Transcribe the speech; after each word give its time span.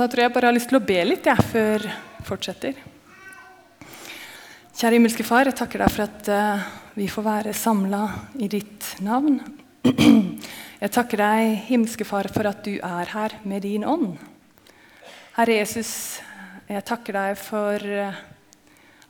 da 0.00 0.06
tror 0.08 0.24
jeg 0.24 0.32
bare 0.32 0.48
har 0.48 0.56
lyst 0.56 0.70
til 0.70 0.78
å 0.78 0.86
be 0.88 0.96
litt 1.04 1.26
jeg, 1.28 1.42
før 1.50 1.82
jeg 1.84 2.24
fortsetter. 2.24 2.76
Kjære 4.72 4.96
himmelske 4.96 5.26
Far, 5.28 5.44
jeg 5.50 5.58
takker 5.58 5.82
deg 5.82 5.92
for 5.92 6.04
at 6.06 6.30
uh, 6.32 6.62
vi 6.96 7.08
får 7.10 7.26
være 7.26 7.52
samla 7.52 8.00
i 8.40 8.48
ditt 8.48 8.94
navn. 9.04 9.36
Jeg 10.80 10.92
takker 10.94 11.20
deg, 11.20 11.50
himmelske 11.66 12.06
Far, 12.08 12.30
for 12.32 12.48
at 12.48 12.62
du 12.64 12.78
er 12.80 13.10
her 13.12 13.34
med 13.44 13.66
din 13.66 13.84
ånd. 13.84 14.14
Herre 15.36 15.58
Jesus, 15.58 15.92
jeg 16.64 16.86
takker 16.88 17.18
deg 17.18 17.36
for 17.36 17.84
uh, 17.84 18.24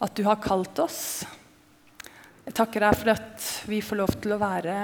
at 0.02 0.18
du 0.18 0.24
har 0.26 0.42
kalt 0.42 0.82
oss. 0.82 1.22
Jeg 2.42 2.58
takker 2.58 2.88
deg 2.88 2.98
for 2.98 3.14
at 3.14 3.48
vi 3.70 3.82
får 3.86 4.02
lov 4.02 4.18
til 4.18 4.34
å 4.34 4.42
være 4.42 4.78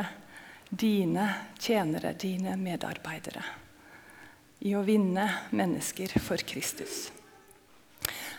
dine 0.70 1.30
tjenere, 1.58 2.14
dine 2.14 2.54
medarbeidere 2.54 3.65
i 4.66 4.74
å 4.74 4.82
vinne 4.86 5.26
mennesker 5.54 6.16
for 6.22 6.42
Kristus. 6.42 7.06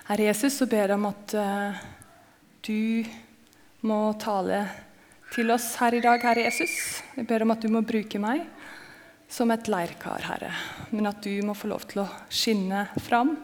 Herre 0.07 0.27
Jesus, 0.27 0.57
så 0.59 0.67
ber 0.67 0.91
jeg 0.91 0.97
om 0.97 1.07
at 1.09 1.35
uh, 1.35 1.79
du 2.67 3.07
må 3.87 3.99
tale 4.19 4.65
til 5.33 5.51
oss 5.51 5.73
her 5.81 5.95
i 5.95 6.03
dag, 6.03 6.23
Herre 6.23 6.47
Jesus. 6.47 7.01
Jeg 7.15 7.27
ber 7.27 7.45
om 7.45 7.53
at 7.55 7.63
du 7.63 7.71
må 7.71 7.83
bruke 7.85 8.19
meg 8.19 8.43
som 9.31 9.51
et 9.51 9.67
leirkar, 9.71 10.23
Herre. 10.27 10.51
Men 10.91 11.09
at 11.11 11.23
du 11.23 11.31
må 11.47 11.55
få 11.55 11.71
lov 11.71 11.87
til 11.91 12.03
å 12.03 12.09
skinne 12.31 12.87
fram 13.03 13.35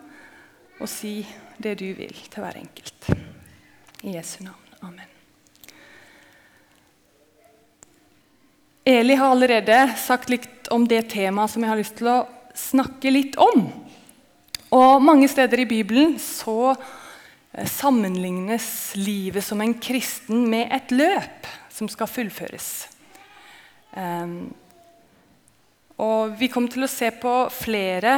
og 0.79 0.89
si 0.89 1.21
det 1.59 1.77
du 1.79 1.89
vil 1.95 2.15
til 2.27 2.43
hver 2.43 2.59
enkelt. 2.59 3.11
I 4.03 4.15
Jesu 4.17 4.41
navn. 4.43 4.59
Amen. 4.83 5.09
Eli 8.83 9.15
har 9.15 9.31
allerede 9.31 9.77
sagt 9.99 10.31
litt 10.31 10.67
om 10.75 10.87
det 10.87 11.05
temaet 11.13 11.53
som 11.53 11.63
jeg 11.63 11.71
har 11.71 11.79
lyst 11.79 11.95
til 11.99 12.09
å 12.11 12.17
snakke 12.57 13.11
litt 13.13 13.37
om. 13.41 13.67
Og 14.73 15.01
Mange 15.05 15.29
steder 15.29 15.61
i 15.61 15.69
Bibelen 15.69 16.15
så 16.21 16.73
eh, 16.73 17.67
sammenlignes 17.69 18.93
livet 18.97 19.45
som 19.45 19.61
en 19.61 19.75
kristen 19.77 20.47
med 20.49 20.71
et 20.73 20.93
løp 20.95 21.49
som 21.73 21.89
skal 21.89 22.09
fullføres. 22.09 22.71
Um, 23.93 24.53
og 26.01 26.33
Vi 26.39 26.49
kommer 26.49 26.73
til 26.73 26.85
å 26.85 26.89
se 26.89 27.11
på 27.13 27.33
flere 27.53 28.17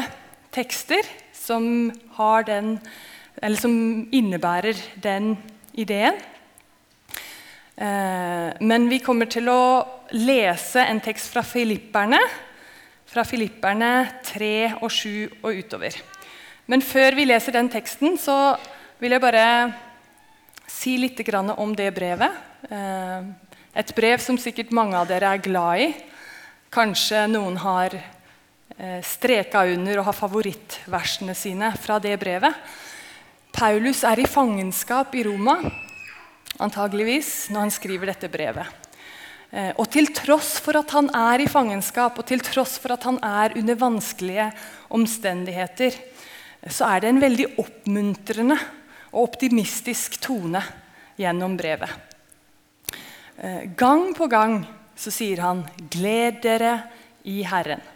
tekster 0.55 1.03
som, 1.35 1.91
den, 2.47 2.77
som 3.59 3.75
innebærer 4.15 4.79
den 5.03 5.33
ideen. 5.75 6.15
Uh, 7.75 8.55
men 8.63 8.87
vi 8.87 9.01
kommer 9.03 9.27
til 9.27 9.51
å 9.51 9.83
lese 10.15 10.85
en 10.87 11.03
tekst 11.03 11.33
fra 11.33 11.43
Filipperne 11.43 12.21
fra 13.15 13.23
Filipperne 13.23 14.09
3 14.27 14.81
og 14.83 14.89
7 14.91 15.39
og 15.39 15.55
utover. 15.55 15.95
Men 16.67 16.81
før 16.83 17.15
vi 17.15 17.23
leser 17.29 17.55
den 17.55 17.69
teksten, 17.71 18.17
så 18.19 18.57
vil 18.99 19.15
jeg 19.15 19.23
bare 19.23 19.45
si 20.67 20.97
litt 20.99 21.21
om 21.55 21.71
det 21.75 21.93
brevet. 21.95 22.31
Eh, 22.67 23.23
et 23.75 23.95
brev 23.95 24.19
som 24.19 24.35
sikkert 24.37 24.75
mange 24.75 24.97
av 24.99 25.07
dere 25.07 25.31
er 25.31 25.43
glad 25.43 25.79
i. 25.79 25.87
Kanskje 26.69 27.23
noen 27.31 27.55
har 27.63 27.95
eh, 27.95 28.99
streka 28.99 29.63
under 29.63 29.99
og 30.01 30.09
har 30.09 30.19
favorittversene 30.19 31.35
sine 31.35 31.71
fra 31.79 31.99
det 31.99 32.19
brevet. 32.19 32.51
Paulus 33.55 34.03
er 34.03 34.19
i 34.19 34.27
fangenskap 34.27 35.15
i 35.15 35.23
Roma, 35.23 35.61
antageligvis, 36.59 37.47
når 37.47 37.59
han 37.61 37.71
skriver 37.71 38.11
dette 38.11 38.27
brevet. 38.27 38.84
Eh, 39.51 39.71
og 39.77 39.89
til 39.93 40.09
tross 40.15 40.57
for 40.63 40.79
at 40.79 40.91
han 40.95 41.09
er 41.15 41.43
i 41.43 41.49
fangenskap 41.51 42.17
og 42.19 42.27
til 42.29 42.43
tross 42.45 42.77
for 42.81 42.95
at 42.95 43.05
han 43.07 43.19
er 43.23 43.55
under 43.59 43.79
vanskelige 43.79 44.49
omstendigheter, 44.95 45.97
så 46.65 46.89
er 46.89 47.03
det 47.03 47.11
en 47.11 47.21
veldig 47.21 47.47
oppmuntrende 47.61 48.57
og 49.13 49.29
optimistisk 49.29 50.17
tone 50.23 50.63
gjennom 51.19 51.55
brevet. 51.59 51.91
Eh, 53.37 53.67
gang 53.77 54.13
på 54.17 54.27
gang 54.31 54.63
så 54.95 55.11
sier 55.11 55.41
han 55.43 55.65
'Gled 55.91 56.41
dere 56.41 56.77
i 57.23 57.43
Herren'. 57.43 57.94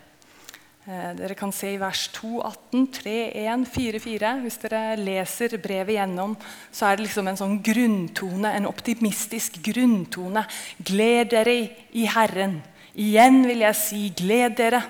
Eh, 0.90 1.10
dere 1.14 1.36
kan 1.38 1.52
se 1.54 1.70
i 1.70 1.78
vers 1.78 2.08
2, 2.16 2.40
18, 2.42 2.88
3, 2.96 3.12
1, 3.44 3.66
4, 3.70 4.00
4. 4.02 4.30
Hvis 4.42 4.56
dere 4.64 4.96
leser 4.98 5.54
brevet 5.62 6.00
gjennom, 6.00 6.34
så 6.74 6.88
er 6.88 6.98
det 6.98 7.06
liksom 7.06 7.30
en 7.30 7.38
sånn 7.38 7.60
grunntone, 7.62 8.56
en 8.58 8.66
optimistisk 8.66 9.60
grunntone. 9.68 10.48
Gled 10.82 11.30
dere 11.36 11.54
i 11.94 12.08
Herren. 12.10 12.58
Igjen 12.98 13.44
vil 13.46 13.62
jeg 13.68 13.78
si 13.78 14.02
gled 14.18 14.58
dere. 14.58 14.82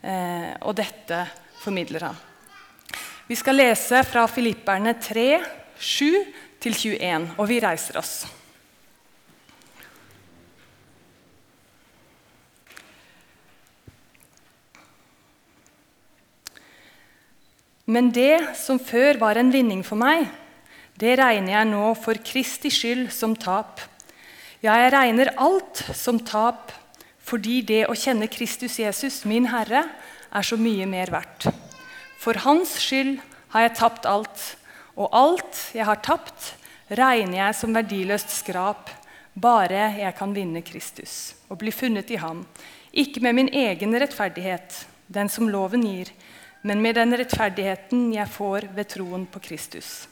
Eh, 0.00 0.54
og 0.64 0.78
dette 0.80 1.20
formidler 1.60 2.08
han. 2.08 2.24
Vi 3.28 3.36
skal 3.36 3.60
lese 3.60 4.00
fra 4.08 4.24
Filipperne 4.32 4.96
3, 4.96 5.28
7 5.76 6.24
til 6.64 6.72
21, 6.72 7.34
og 7.36 7.52
vi 7.52 7.60
reiser 7.60 8.00
oss. 8.00 8.37
Men 17.88 18.10
det 18.12 18.54
som 18.60 18.76
før 18.76 19.16
var 19.20 19.40
en 19.40 19.52
vinning 19.52 19.80
for 19.86 19.96
meg, 19.96 20.26
det 21.00 21.14
regner 21.20 21.54
jeg 21.54 21.68
nå 21.70 21.94
for 21.96 22.20
Kristi 22.20 22.68
skyld 22.72 23.08
som 23.14 23.32
tap. 23.38 23.80
Ja, 24.60 24.74
jeg 24.82 24.92
regner 24.92 25.32
alt 25.40 25.84
som 25.96 26.20
tap 26.20 26.74
fordi 27.28 27.60
det 27.64 27.82
å 27.88 27.96
kjenne 27.96 28.28
Kristus 28.32 28.78
Jesus, 28.80 29.22
min 29.28 29.50
Herre, 29.52 29.82
er 30.32 30.44
så 30.44 30.56
mye 30.60 30.86
mer 30.88 31.12
verdt. 31.12 31.48
For 32.16 32.40
Hans 32.44 32.72
skyld 32.80 33.18
har 33.52 33.66
jeg 33.66 33.74
tapt 33.76 34.08
alt, 34.08 34.44
og 34.96 35.12
alt 35.12 35.60
jeg 35.76 35.84
har 35.84 36.00
tapt, 36.04 36.54
regner 36.88 37.42
jeg 37.42 37.58
som 37.58 37.76
verdiløst 37.76 38.32
skrap, 38.32 38.88
bare 39.36 39.92
jeg 40.00 40.16
kan 40.18 40.32
vinne 40.34 40.64
Kristus 40.64 41.36
og 41.52 41.60
bli 41.60 41.72
funnet 41.72 42.08
i 42.10 42.18
ham, 42.20 42.42
ikke 42.92 43.20
med 43.24 43.36
min 43.36 43.52
egen 43.52 43.92
rettferdighet, 44.00 44.86
den 45.12 45.28
som 45.32 45.52
loven 45.52 45.84
gir, 45.84 46.10
men 46.68 46.82
med 46.84 46.98
den 46.98 47.16
rettferdigheten 47.16 48.10
jeg 48.12 48.28
får 48.28 48.66
ved 48.76 48.90
troen 48.92 49.22
på 49.24 49.40
Kristus. 49.40 50.04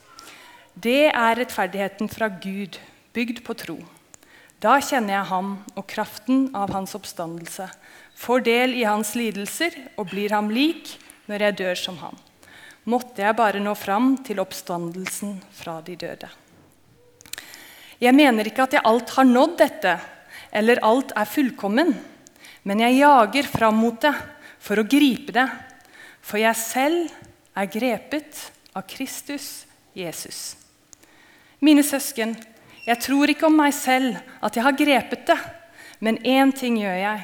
Det 0.72 1.10
er 1.10 1.34
rettferdigheten 1.36 2.08
fra 2.08 2.30
Gud, 2.32 2.78
bygd 3.12 3.42
på 3.44 3.56
tro. 3.60 3.76
Da 4.64 4.78
kjenner 4.80 5.18
jeg 5.18 5.28
ham 5.28 5.50
og 5.74 5.84
kraften 5.90 6.46
av 6.56 6.72
hans 6.72 6.96
oppstandelse, 6.96 7.66
får 8.16 8.46
del 8.46 8.72
i 8.78 8.86
hans 8.88 9.12
lidelser 9.20 9.76
og 10.00 10.08
blir 10.14 10.32
ham 10.32 10.48
lik 10.48 10.94
når 11.28 11.44
jeg 11.44 11.58
dør 11.60 11.82
som 11.82 12.00
ham. 12.00 12.16
Måtte 12.88 13.26
jeg 13.26 13.36
bare 13.36 13.60
nå 13.60 13.76
fram 13.76 14.14
til 14.24 14.40
oppstandelsen 14.40 15.36
fra 15.60 15.82
de 15.84 15.98
døde. 16.06 16.32
Jeg 18.00 18.16
mener 18.16 18.48
ikke 18.48 18.64
at 18.64 18.78
jeg 18.78 18.86
alt 18.88 19.12
har 19.18 19.28
nådd 19.28 19.60
dette, 19.60 19.98
eller 20.56 20.80
alt 20.88 21.12
er 21.12 21.28
fullkommen, 21.28 21.92
men 22.64 22.84
jeg 22.86 23.00
jager 23.02 23.54
fram 23.58 23.76
mot 23.84 24.00
det 24.00 24.16
for 24.56 24.80
å 24.80 24.88
gripe 24.88 25.36
det 25.36 25.48
for 26.26 26.42
jeg 26.42 26.58
selv 26.58 27.06
er 27.56 27.70
grepet 27.70 28.40
av 28.74 28.82
Kristus 28.90 29.64
Jesus. 29.94 30.56
Mine 31.62 31.84
søsken, 31.86 32.34
jeg 32.86 33.00
tror 33.02 33.30
ikke 33.30 33.46
om 33.48 33.56
meg 33.56 33.72
selv 33.74 34.18
at 34.44 34.58
jeg 34.58 34.66
har 34.66 34.76
grepet 34.76 35.24
det, 35.30 35.38
men 36.02 36.18
én 36.26 36.52
ting 36.52 36.76
gjør 36.82 36.98
jeg. 36.98 37.22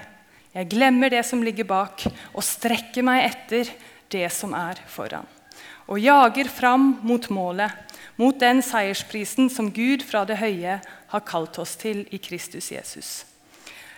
Jeg 0.53 0.71
glemmer 0.71 1.13
det 1.13 1.25
som 1.27 1.43
ligger 1.43 1.67
bak, 1.69 2.07
og 2.33 2.45
strekker 2.45 3.05
meg 3.05 3.27
etter 3.27 3.69
det 4.13 4.27
som 4.33 4.55
er 4.57 4.81
foran. 4.89 5.27
Og 5.91 6.01
jager 6.01 6.49
fram 6.53 6.95
mot 7.03 7.27
målet, 7.33 7.73
mot 8.17 8.39
den 8.39 8.63
seiersprisen 8.65 9.51
som 9.51 9.73
Gud 9.73 10.05
fra 10.07 10.23
det 10.29 10.39
høye 10.41 10.79
har 11.13 11.27
kalt 11.27 11.59
oss 11.59 11.75
til 11.81 12.05
i 12.13 12.21
Kristus 12.23 12.71
Jesus. 12.73 13.13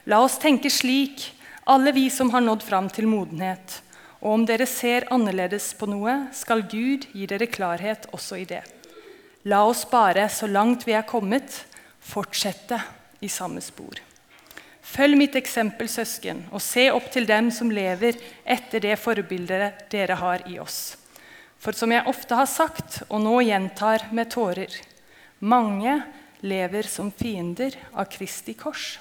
La 0.09 0.22
oss 0.25 0.38
tenke 0.41 0.72
slik, 0.72 1.28
alle 1.66 1.92
vi 1.97 2.09
som 2.12 2.31
har 2.34 2.44
nådd 2.44 2.65
fram 2.65 2.91
til 2.92 3.09
modenhet, 3.09 3.84
og 4.24 4.30
om 4.32 4.46
dere 4.48 4.66
ser 4.66 5.04
annerledes 5.12 5.74
på 5.76 5.86
noe, 5.90 6.16
skal 6.32 6.65
Gud 6.65 7.04
gi 7.12 7.28
dere 7.28 7.47
klarhet 7.47 8.09
også 8.16 8.41
i 8.41 8.48
det. 8.48 8.62
La 9.44 9.60
oss 9.68 9.84
bare, 9.91 10.24
så 10.32 10.48
langt 10.48 10.86
vi 10.88 10.97
er 10.97 11.04
kommet, 11.04 11.60
fortsette 12.00 12.80
i 13.21 13.28
samme 13.28 13.60
spor. 13.60 14.00
Følg 14.84 15.18
mitt 15.21 15.36
eksempel, 15.36 15.88
søsken, 15.92 16.47
og 16.53 16.62
se 16.65 16.88
opp 16.92 17.10
til 17.12 17.28
dem 17.28 17.50
som 17.53 17.72
lever 17.72 18.16
etter 18.44 18.80
det 18.84 18.97
forbildet 19.00 19.86
dere 19.92 20.16
har 20.21 20.48
i 20.48 20.59
oss. 20.62 20.97
For 21.60 21.77
som 21.77 21.92
jeg 21.92 22.09
ofte 22.09 22.36
har 22.36 22.48
sagt, 22.48 23.03
og 23.09 23.20
nå 23.24 23.38
gjentar 23.44 24.09
med 24.16 24.32
tårer 24.32 24.80
mange 25.44 26.03
lever 26.41 26.82
som 26.88 27.10
fiender 27.12 27.77
av 27.92 28.09
Kristi 28.12 28.54
kors. 28.56 28.98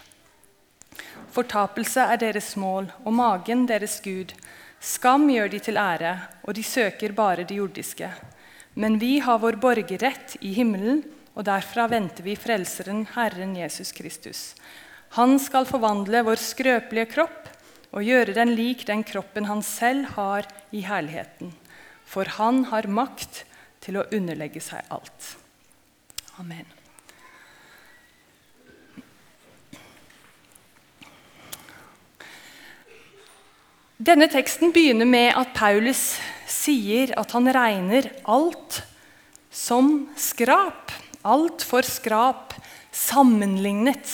Fortapelse 1.33 2.03
er 2.13 2.19
deres 2.21 2.53
mål, 2.59 2.89
og 3.03 3.15
magen 3.15 3.65
deres 3.69 3.99
Gud. 4.03 4.33
Skam 4.83 5.29
gjør 5.31 5.47
de 5.47 5.59
til 5.63 5.77
ære, 5.79 6.11
og 6.43 6.57
de 6.57 6.63
søker 6.67 7.13
bare 7.15 7.45
det 7.47 7.55
jordiske. 7.55 8.09
Men 8.75 8.97
vi 8.99 9.19
har 9.23 9.39
vår 9.39 9.55
borgerrett 9.63 10.35
i 10.41 10.51
himmelen, 10.57 10.99
og 11.33 11.47
derfra 11.47 11.87
venter 11.87 12.25
vi 12.25 12.35
Frelseren, 12.35 13.05
Herren 13.15 13.55
Jesus 13.55 13.93
Kristus. 13.95 14.41
Han 15.15 15.37
skal 15.39 15.69
forvandle 15.69 16.25
vår 16.27 16.41
skrøpelige 16.41 17.13
kropp 17.13 17.47
og 17.93 18.03
gjøre 18.03 18.35
den 18.35 18.55
lik 18.57 18.83
den 18.89 19.05
kroppen 19.07 19.47
han 19.47 19.63
selv 19.63 20.17
har 20.17 20.49
i 20.71 20.81
herligheten. 20.81 21.53
for 22.05 22.25
han 22.25 22.65
har 22.69 22.85
makt 22.85 23.45
til 23.81 23.97
å 23.97 24.03
underlegge 24.11 24.61
seg 24.61 24.85
alt. 24.93 25.37
Amen. 26.37 26.82
Denne 34.01 34.25
teksten 34.25 34.71
begynner 34.73 35.05
med 35.05 35.35
at 35.37 35.51
Paulus 35.53 36.15
sier 36.49 37.11
at 37.19 37.33
han 37.35 37.45
regner 37.53 38.09
alt 38.25 38.79
som 39.53 40.07
skrap. 40.17 40.89
Alt 41.21 41.61
for 41.63 41.85
skrap 41.85 42.55
sammenlignet 42.93 44.09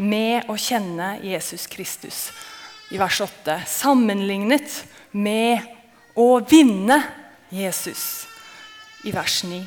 med 0.00 0.48
å 0.48 0.56
kjenne 0.56 1.18
Jesus 1.22 1.68
Kristus. 1.70 2.30
I 2.90 2.98
vers 2.98 3.20
8. 3.20 3.60
Sammenlignet 3.68 4.80
med 5.12 5.68
å 6.16 6.40
vinne 6.40 7.02
Jesus. 7.52 8.24
I 9.04 9.12
vers 9.12 9.42
9. 9.44 9.60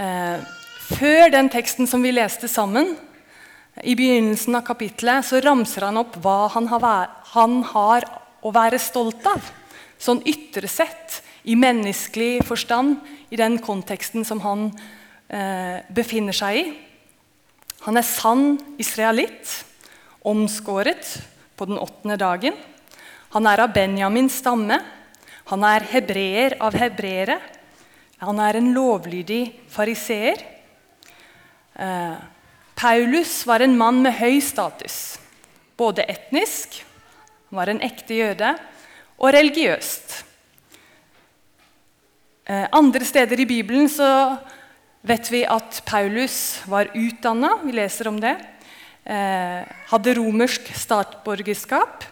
Eh, 0.00 0.48
før 0.88 1.30
den 1.36 1.52
teksten 1.52 1.86
som 1.86 2.02
vi 2.02 2.16
leste 2.16 2.48
sammen, 2.48 2.96
i 3.82 3.94
begynnelsen 3.96 4.56
av 4.58 4.64
kapittelet, 4.66 5.24
så 5.24 5.40
ramser 5.40 5.86
han 5.86 6.00
opp 6.00 6.18
hva 6.22 6.50
han 6.54 6.68
har, 6.72 7.08
han 7.32 7.60
har 7.70 8.06
å 8.42 8.52
være 8.54 8.80
stolt 8.82 9.24
av. 9.28 9.44
Sånn 10.00 10.22
ytre 10.28 10.68
sett, 10.68 11.20
i 11.48 11.56
menneskelig 11.56 12.42
forstand, 12.44 12.98
i 13.32 13.38
den 13.40 13.56
konteksten 13.62 14.26
som 14.28 14.42
han 14.44 14.66
eh, 15.28 15.80
befinner 15.88 16.36
seg 16.36 16.58
i. 16.60 16.64
Han 17.86 17.96
er 17.96 18.04
sann 18.04 18.58
israelitt, 18.80 19.54
omskåret 20.28 21.14
på 21.56 21.68
den 21.70 21.80
åttende 21.80 22.18
dagen. 22.20 22.58
Han 23.32 23.46
er 23.48 23.62
av 23.64 23.72
Benjamins 23.72 24.40
stamme. 24.42 24.80
Han 25.48 25.64
er 25.64 25.86
hebreer 25.94 26.58
av 26.60 26.76
hebreere. 26.76 27.38
Han 28.20 28.40
er 28.42 28.58
en 28.58 28.72
lovlydig 28.74 29.44
fariseer. 29.72 30.42
Eh, 31.80 32.18
Paulus 32.80 33.42
var 33.44 33.60
en 33.60 33.74
mann 33.76 33.98
med 34.00 34.14
høy 34.16 34.38
status, 34.40 35.18
både 35.76 36.06
etnisk, 36.08 36.78
han 37.50 37.58
var 37.58 37.68
en 37.68 37.82
ekte 37.84 38.16
jøde, 38.16 38.54
og 39.20 39.34
religiøst. 39.36 40.14
Eh, 42.48 42.64
andre 42.72 43.04
steder 43.04 43.42
i 43.42 43.46
Bibelen 43.50 43.84
så 43.92 44.08
vet 45.04 45.28
vi 45.28 45.42
at 45.44 45.82
Paulus 45.84 46.62
var 46.72 46.88
utdanna, 46.96 47.50
vi 47.66 47.74
leser 47.76 48.08
om 48.08 48.16
det. 48.22 48.32
Eh, 49.04 49.60
hadde 49.92 50.16
romersk 50.16 50.72
statsborgerskap, 50.72 52.06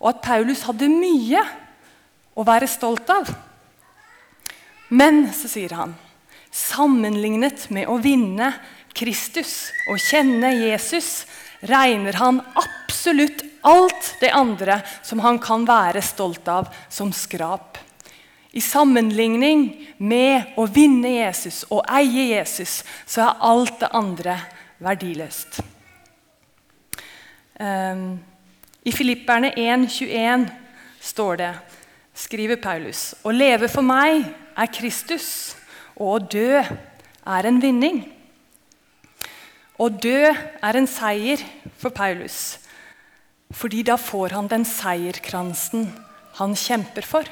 og 0.00 0.08
at 0.14 0.22
Paulus 0.24 0.64
hadde 0.64 0.88
mye 0.96 1.44
å 2.32 2.46
være 2.48 2.70
stolt 2.72 3.12
av. 3.12 3.34
Men, 4.88 5.26
så 5.36 5.52
sier 5.52 5.76
han, 5.76 5.92
sammenlignet 6.56 7.68
med 7.68 7.84
å 7.92 8.00
vinne 8.00 8.54
Kristus 8.96 9.70
og 9.90 10.00
kjenne 10.00 10.54
Jesus, 10.56 11.26
regner 11.66 12.16
han 12.20 12.40
absolutt 12.56 13.44
alt 13.66 14.14
det 14.20 14.30
andre 14.30 14.80
som 15.04 15.20
han 15.24 15.40
kan 15.42 15.66
være 15.68 16.02
stolt 16.04 16.48
av, 16.48 16.70
som 16.88 17.12
skrap. 17.12 17.78
I 18.56 18.62
sammenligning 18.64 19.66
med 19.98 20.56
å 20.56 20.64
vinne 20.70 21.10
Jesus 21.18 21.64
og 21.68 21.82
eie 21.92 22.30
Jesus, 22.30 22.80
så 23.04 23.26
er 23.26 23.42
alt 23.44 23.82
det 23.82 23.92
andre 23.92 24.38
verdiløst. 24.80 25.60
Um, 27.60 28.16
I 28.84 28.92
Filipperne 28.92 29.52
1,21 29.56 30.48
står 31.04 31.40
det, 31.42 31.52
skriver 32.16 32.60
Paulus, 32.60 33.10
å 33.24 33.32
leve 33.32 33.68
for 33.68 33.84
meg 33.84 34.24
er 34.56 34.72
Kristus, 34.72 35.56
og 35.96 36.12
å 36.14 36.24
dø 36.32 36.60
er 36.60 37.48
en 37.48 37.60
vinning. 37.60 38.04
Å 39.76 39.88
dø 39.92 40.20
er 40.32 40.78
en 40.78 40.88
seier 40.88 41.42
for 41.76 41.92
Paulus, 41.92 42.56
fordi 43.52 43.82
da 43.84 43.98
får 44.00 44.32
han 44.36 44.48
den 44.48 44.64
seierkransen 44.64 45.90
han 46.38 46.56
kjemper 46.56 47.04
for. 47.04 47.28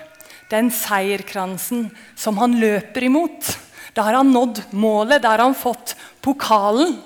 Den 0.52 0.68
seierkransen 0.72 1.88
som 2.16 2.36
han 2.38 2.58
løper 2.60 3.06
imot. 3.08 3.54
Da 3.96 4.04
har 4.04 4.18
han 4.18 4.32
nådd 4.34 4.60
målet, 4.76 5.22
da 5.24 5.32
har 5.32 5.44
han 5.44 5.56
fått 5.56 5.94
pokalen 6.24 6.98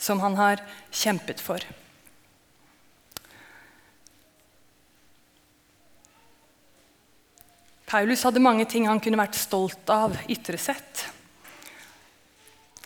som 0.00 0.20
han 0.24 0.34
har 0.38 0.62
kjempet 0.90 1.42
for. 1.42 1.62
Paulus 7.90 8.22
hadde 8.22 8.42
mange 8.42 8.66
ting 8.70 8.86
han 8.86 9.00
kunne 9.02 9.18
vært 9.18 9.38
stolt 9.38 9.90
av 9.90 10.14
ytre 10.30 10.58
sett. 10.62 11.06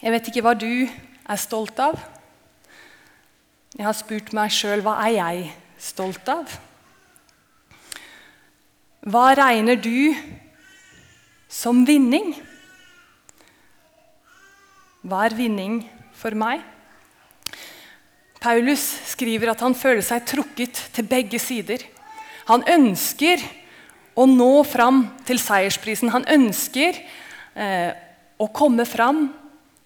Jeg 0.00 0.12
vet 0.12 0.31
ikke 0.31 0.45
hva 0.45 0.55
du 0.57 0.89
er 1.25 1.41
stolt 1.41 1.79
av. 1.81 1.99
Jeg 3.75 3.87
har 3.88 3.97
spurt 3.97 4.32
meg 4.37 4.53
sjøl 4.55 4.85
hva 4.85 4.99
er 5.06 5.17
jeg 5.17 5.47
stolt 5.81 6.29
av? 6.31 6.53
Hva 9.05 9.25
regner 9.37 9.76
du 9.76 10.15
som 11.50 11.82
vinning? 11.88 12.32
Hva 15.05 15.26
er 15.26 15.37
vinning 15.37 15.82
for 16.17 16.37
meg? 16.38 16.62
Paulus 18.44 18.82
skriver 19.09 19.53
at 19.53 19.62
han 19.65 19.76
føler 19.76 20.05
seg 20.05 20.25
trukket 20.29 20.81
til 20.94 21.09
begge 21.09 21.41
sider. 21.41 21.85
Han 22.49 22.65
ønsker 22.69 23.41
å 24.15 24.26
nå 24.29 24.62
fram 24.69 25.06
til 25.26 25.41
seiersprisen. 25.41 26.12
Han 26.12 26.26
ønsker 26.29 26.99
eh, 27.56 27.91
å 28.37 28.49
komme 28.53 28.85
fram 28.88 29.26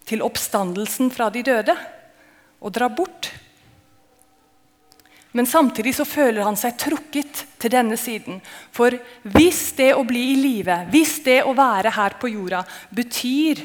til 0.08 0.24
oppstandelsen 0.24 1.12
fra 1.12 1.28
de 1.32 1.44
døde 1.44 1.76
og 2.58 2.72
dra 2.74 2.88
bort. 2.88 3.30
Men 5.36 5.46
samtidig 5.46 5.92
så 5.94 6.06
føler 6.08 6.46
han 6.46 6.56
seg 6.58 6.78
trukket 6.80 7.44
til 7.60 7.72
denne 7.72 7.98
siden. 8.00 8.40
For 8.72 8.96
hvis 9.28 9.74
det 9.78 9.92
å 9.94 10.06
bli 10.08 10.22
i 10.32 10.38
live, 10.40 10.80
hvis 10.90 11.18
det 11.26 11.42
å 11.44 11.52
være 11.56 11.92
her 11.94 12.16
på 12.20 12.30
jorda, 12.32 12.64
betyr 12.90 13.60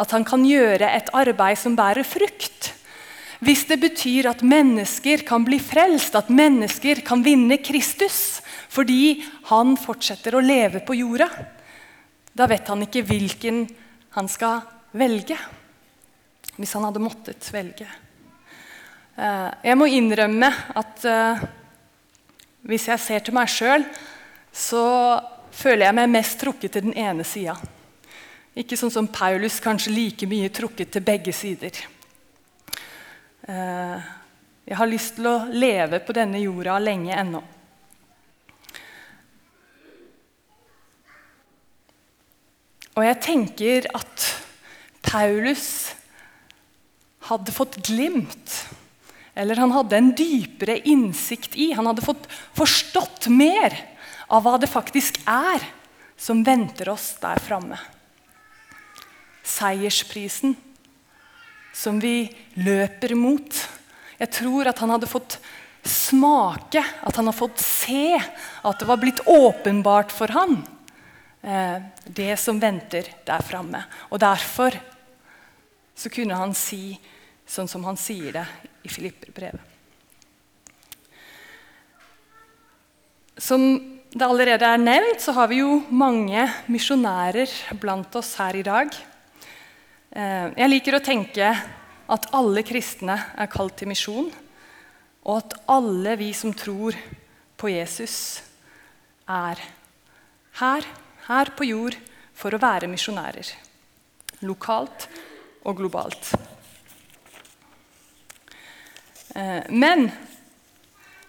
at 0.00 0.12
han 0.14 0.26
kan 0.28 0.44
gjøre 0.46 0.90
et 0.92 1.08
arbeid 1.16 1.58
som 1.58 1.76
bærer 1.76 2.06
frukt, 2.06 2.74
hvis 3.40 3.64
det 3.70 3.78
betyr 3.80 4.28
at 4.28 4.44
mennesker 4.44 5.24
kan 5.24 5.46
bli 5.46 5.56
frelst, 5.62 6.14
at 6.14 6.28
mennesker 6.28 7.00
kan 7.06 7.24
vinne 7.24 7.56
Kristus 7.64 8.40
fordi 8.70 9.24
han 9.48 9.72
fortsetter 9.80 10.36
å 10.36 10.42
leve 10.44 10.82
på 10.86 10.94
jorda, 11.00 11.26
da 12.36 12.46
vet 12.46 12.68
han 12.70 12.84
ikke 12.84 13.02
hvilken 13.08 13.64
han 14.14 14.28
skal 14.30 14.60
velge 14.94 15.38
hvis 16.60 16.76
han 16.76 16.84
hadde 16.84 17.00
måttet 17.00 17.46
velge. 17.54 17.88
Eh, 19.16 19.50
jeg 19.64 19.78
må 19.80 19.88
innrømme 19.88 20.50
at 20.76 21.04
eh, 21.08 21.44
hvis 22.68 22.88
jeg 22.90 23.00
ser 23.00 23.22
til 23.24 23.36
meg 23.36 23.48
sjøl, 23.48 23.84
så 24.52 24.84
føler 25.56 25.86
jeg 25.86 25.96
meg 25.96 26.12
mest 26.12 26.36
trukket 26.42 26.74
til 26.76 26.90
den 26.90 26.96
ene 27.00 27.24
sida. 27.24 27.54
Ikke 28.60 28.76
sånn 28.76 28.92
som 28.92 29.08
Paulus, 29.08 29.56
kanskje 29.62 29.94
like 29.94 30.28
mye 30.28 30.50
trukket 30.52 30.92
til 30.92 31.04
begge 31.06 31.32
sider. 31.32 31.80
Eh, 33.48 34.10
jeg 34.68 34.78
har 34.78 34.90
lyst 34.90 35.16
til 35.16 35.30
å 35.30 35.38
leve 35.48 36.02
på 36.04 36.14
denne 36.14 36.42
jorda 36.42 36.76
lenge 36.82 37.16
ennå. 37.16 37.40
Og 42.98 43.06
jeg 43.06 43.18
tenker 43.24 43.88
at 43.96 44.26
Paulus 45.00 45.94
hadde 47.28 47.52
fått 47.52 47.76
glimt. 47.86 48.54
Eller 49.34 49.60
han 49.60 49.72
hadde 49.72 49.96
en 49.96 50.14
dypere 50.16 50.78
innsikt 50.88 51.56
i, 51.56 51.72
han 51.72 51.86
hadde 51.86 52.04
fått 52.04 52.26
forstått 52.56 53.28
mer 53.32 53.76
av 54.30 54.44
hva 54.44 54.56
det 54.60 54.70
faktisk 54.70 55.20
er 55.28 55.64
som 56.20 56.44
venter 56.46 56.90
oss 56.92 57.14
der 57.22 57.40
framme. 57.42 57.78
Seiersprisen 59.46 60.56
som 61.72 62.00
vi 62.02 62.28
løper 62.60 63.14
mot. 63.18 63.62
Jeg 64.20 64.32
tror 64.34 64.68
at 64.68 64.82
han 64.82 64.92
hadde 64.92 65.08
fått 65.10 65.38
smake, 65.86 66.82
at 66.82 67.16
han 67.16 67.30
har 67.30 67.36
fått 67.36 67.62
se, 67.62 68.18
at 68.18 68.80
det 68.82 68.88
var 68.88 69.00
blitt 69.00 69.22
åpenbart 69.24 70.12
for 70.12 70.32
han, 70.34 70.58
eh, 71.42 71.80
det 72.04 72.36
som 72.36 72.60
venter 72.60 73.08
der 73.24 73.46
framme. 73.46 73.84
Og 74.10 74.20
derfor 74.20 74.76
så 76.00 76.08
kunne 76.12 76.38
han 76.38 76.54
si 76.56 76.94
sånn 77.50 77.68
som 77.68 77.84
han 77.84 77.98
sier 78.00 78.32
det 78.38 78.46
i 78.86 78.88
Filipperbrevet. 78.88 79.60
Som 83.40 83.64
det 84.10 84.26
allerede 84.26 84.66
er 84.66 84.80
nevnt, 84.80 85.20
så 85.22 85.32
har 85.36 85.48
vi 85.50 85.60
jo 85.60 85.80
mange 85.92 86.42
misjonærer 86.72 87.52
blant 87.80 88.16
oss 88.18 88.34
her 88.40 88.56
i 88.58 88.64
dag. 88.66 88.90
Eh, 90.10 90.48
jeg 90.56 90.70
liker 90.70 90.96
å 90.98 91.04
tenke 91.04 91.52
at 92.10 92.28
alle 92.36 92.64
kristne 92.66 93.16
er 93.38 93.50
kalt 93.52 93.76
til 93.80 93.90
misjon, 93.92 94.28
og 95.24 95.34
at 95.36 95.56
alle 95.70 96.16
vi 96.20 96.32
som 96.36 96.52
tror 96.56 96.96
på 97.60 97.70
Jesus, 97.70 98.42
er 99.30 99.60
her, 100.58 100.86
her 101.28 101.52
på 101.54 101.68
jord 101.68 101.96
for 102.34 102.56
å 102.56 102.60
være 102.60 102.90
misjonærer. 102.90 103.52
Lokalt 104.42 105.06
og 105.64 105.76
globalt. 105.76 106.32
Eh, 109.34 109.66
men 109.70 110.06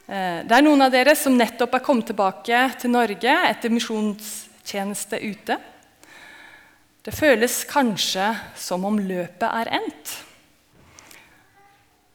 eh, 0.07 0.41
det 0.47 0.55
er 0.55 0.65
noen 0.65 0.87
av 0.87 0.93
dere 0.93 1.15
som 1.17 1.37
nettopp 1.37 1.77
er 1.77 1.85
kommet 1.85 2.09
tilbake 2.11 2.63
til 2.81 2.93
Norge 2.93 3.35
etter 3.49 3.73
misjonstjeneste 3.73 5.21
ute. 5.21 5.59
Det 7.01 7.13
føles 7.17 7.63
kanskje 7.69 8.27
som 8.57 8.85
om 8.85 8.99
løpet 9.01 9.47
er 9.49 9.71
endt. 9.81 10.17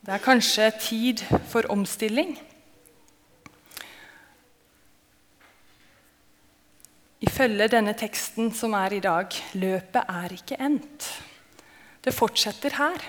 Det 0.07 0.15
er 0.15 0.23
kanskje 0.23 0.69
tid 0.79 1.23
for 1.51 1.67
omstilling. 1.75 2.37
Ifølge 7.27 7.67
denne 7.73 7.97
teksten 7.99 8.53
som 8.55 8.77
er 8.79 8.95
i 8.95 9.01
dag, 9.03 9.35
løpet 9.59 10.05
er 10.07 10.35
ikke 10.37 10.61
endt. 10.63 11.09
Det 12.07 12.15
fortsetter 12.15 12.71
her. 12.79 13.03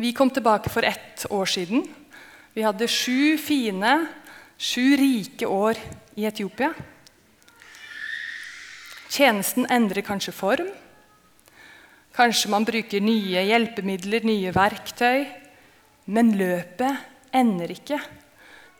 Vi 0.00 0.10
kom 0.16 0.32
tilbake 0.34 0.70
for 0.72 0.82
ett 0.82 1.26
år 1.30 1.46
siden. 1.46 1.84
Vi 2.56 2.64
hadde 2.66 2.88
sju 2.90 3.38
fine, 3.38 3.92
sju 4.58 4.96
rike 4.98 5.46
år 5.46 5.78
i 6.18 6.26
Etiopia. 6.26 6.72
Tjenesten 9.10 9.68
endrer 9.70 10.02
kanskje 10.02 10.34
form. 10.34 10.72
Kanskje 12.18 12.50
man 12.50 12.66
bruker 12.66 12.98
nye 13.04 13.46
hjelpemidler, 13.46 14.26
nye 14.26 14.50
verktøy. 14.56 15.28
Men 16.10 16.34
løpet 16.34 17.06
ender 17.30 17.70
ikke 17.70 18.02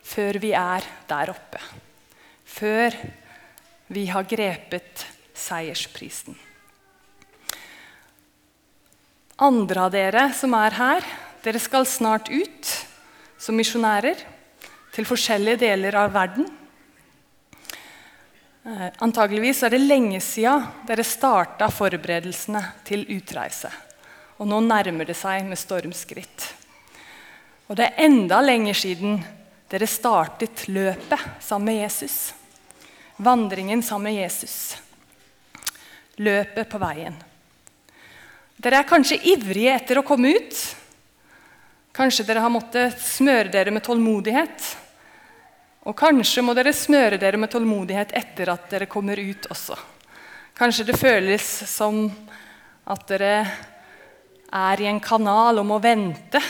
før 0.02 0.42
vi 0.42 0.56
er 0.58 0.90
der 1.06 1.36
oppe. 1.36 1.62
Før 2.42 2.98
vi 3.94 4.08
har 4.10 4.26
grepet 4.26 5.06
seiersprisen. 5.38 6.49
Andre 9.40 9.86
av 9.86 9.92
dere 9.94 10.26
som 10.36 10.52
er 10.52 10.74
her, 10.76 11.04
dere 11.40 11.60
skal 11.62 11.86
snart 11.88 12.26
ut 12.28 12.72
som 13.40 13.56
misjonærer 13.56 14.18
til 14.92 15.06
forskjellige 15.08 15.62
deler 15.62 15.96
av 15.96 16.10
verden. 16.12 16.44
Antakeligvis 19.00 19.62
er 19.64 19.72
det 19.72 19.80
lenge 19.80 20.20
siden 20.20 20.66
dere 20.84 21.06
starta 21.08 21.70
forberedelsene 21.72 22.60
til 22.84 23.06
utreise. 23.16 23.70
Og 24.36 24.50
nå 24.50 24.60
nærmer 24.66 25.08
det 25.08 25.16
seg 25.16 25.48
med 25.48 25.56
stormskritt. 25.56 26.50
Og 27.72 27.80
det 27.80 27.88
er 27.88 28.04
enda 28.10 28.42
lenger 28.44 28.76
siden 28.76 29.22
dere 29.72 29.88
startet 29.88 30.66
løpet 30.68 31.40
sammen 31.40 31.72
med 31.72 31.80
Jesus. 31.86 32.20
Vandringen 33.16 33.80
sammen 33.80 34.12
med 34.12 34.20
Jesus. 34.20 34.76
Løpet 36.20 36.68
på 36.68 36.84
veien. 36.84 37.16
Dere 38.60 38.82
er 38.82 38.88
kanskje 38.88 39.16
ivrige 39.32 39.72
etter 39.72 39.98
å 40.00 40.04
komme 40.04 40.34
ut. 40.36 40.56
Kanskje 41.96 42.26
dere 42.28 42.42
har 42.44 42.52
måttet 42.52 42.98
smøre 43.00 43.48
dere 43.48 43.72
med 43.72 43.86
tålmodighet. 43.86 44.66
Og 45.88 45.96
kanskje 45.96 46.44
må 46.44 46.52
dere 46.52 46.74
smøre 46.76 47.16
dere 47.16 47.40
med 47.40 47.48
tålmodighet 47.54 48.12
etter 48.20 48.52
at 48.52 48.66
dere 48.68 48.88
kommer 48.90 49.16
ut 49.16 49.48
også. 49.48 49.78
Kanskje 50.58 50.90
det 50.90 50.98
føles 51.00 51.46
som 51.70 52.02
at 52.84 53.06
dere 53.08 53.32
er 54.52 54.82
i 54.84 54.90
en 54.90 55.00
kanal 55.00 55.62
og 55.62 55.68
må 55.70 55.80
vente. 55.80 56.42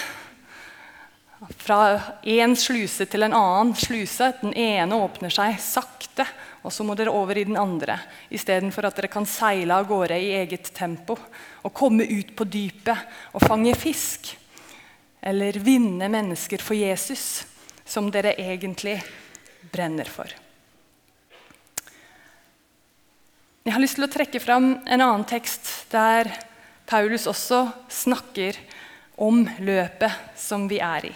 Fra 1.62 1.79
én 2.26 2.59
sluse 2.59 3.07
til 3.07 3.23
en 3.29 3.38
annen 3.38 3.75
sluse. 3.79 4.33
Den 4.43 4.57
ene 4.59 4.99
åpner 4.99 5.31
seg 5.31 5.62
sakte, 5.62 6.26
og 6.61 6.73
så 6.73 6.85
må 6.85 6.95
dere 6.99 7.12
over 7.14 7.38
i 7.38 7.47
den 7.49 7.57
andre. 7.57 7.97
Istedenfor 8.29 8.88
at 8.88 8.99
dere 8.99 9.11
kan 9.12 9.29
seile 9.29 9.79
av 9.79 9.88
gårde 9.88 10.19
i 10.21 10.35
eget 10.43 10.73
tempo 10.76 11.17
og 11.64 11.73
komme 11.76 12.05
ut 12.05 12.35
på 12.37 12.45
dypet 12.45 13.33
og 13.33 13.45
fange 13.47 13.73
fisk. 13.79 14.35
Eller 15.21 15.57
vinne 15.61 16.09
mennesker 16.12 16.61
for 16.64 16.76
Jesus, 16.76 17.47
som 17.85 18.11
dere 18.12 18.37
egentlig 18.40 18.99
brenner 19.73 20.09
for. 20.09 20.29
Jeg 23.64 23.75
har 23.76 23.83
lyst 23.83 23.99
til 23.99 24.07
å 24.07 24.12
trekke 24.12 24.40
fram 24.40 24.71
en 24.85 25.02
annen 25.05 25.26
tekst 25.29 25.69
der 25.93 26.31
Paulus 26.88 27.29
også 27.31 27.67
snakker 27.93 28.57
om 29.21 29.45
løpet 29.61 30.33
som 30.40 30.64
vi 30.69 30.81
er 30.83 31.11
i. 31.11 31.12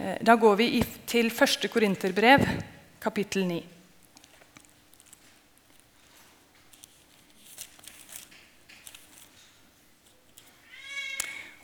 Eh, 0.00 0.16
da 0.24 0.34
går 0.40 0.56
vi 0.56 0.70
til 1.06 1.28
1. 1.28 1.68
Korinterbrev, 1.70 2.48
kapittel 2.98 3.44
9. 3.46 3.79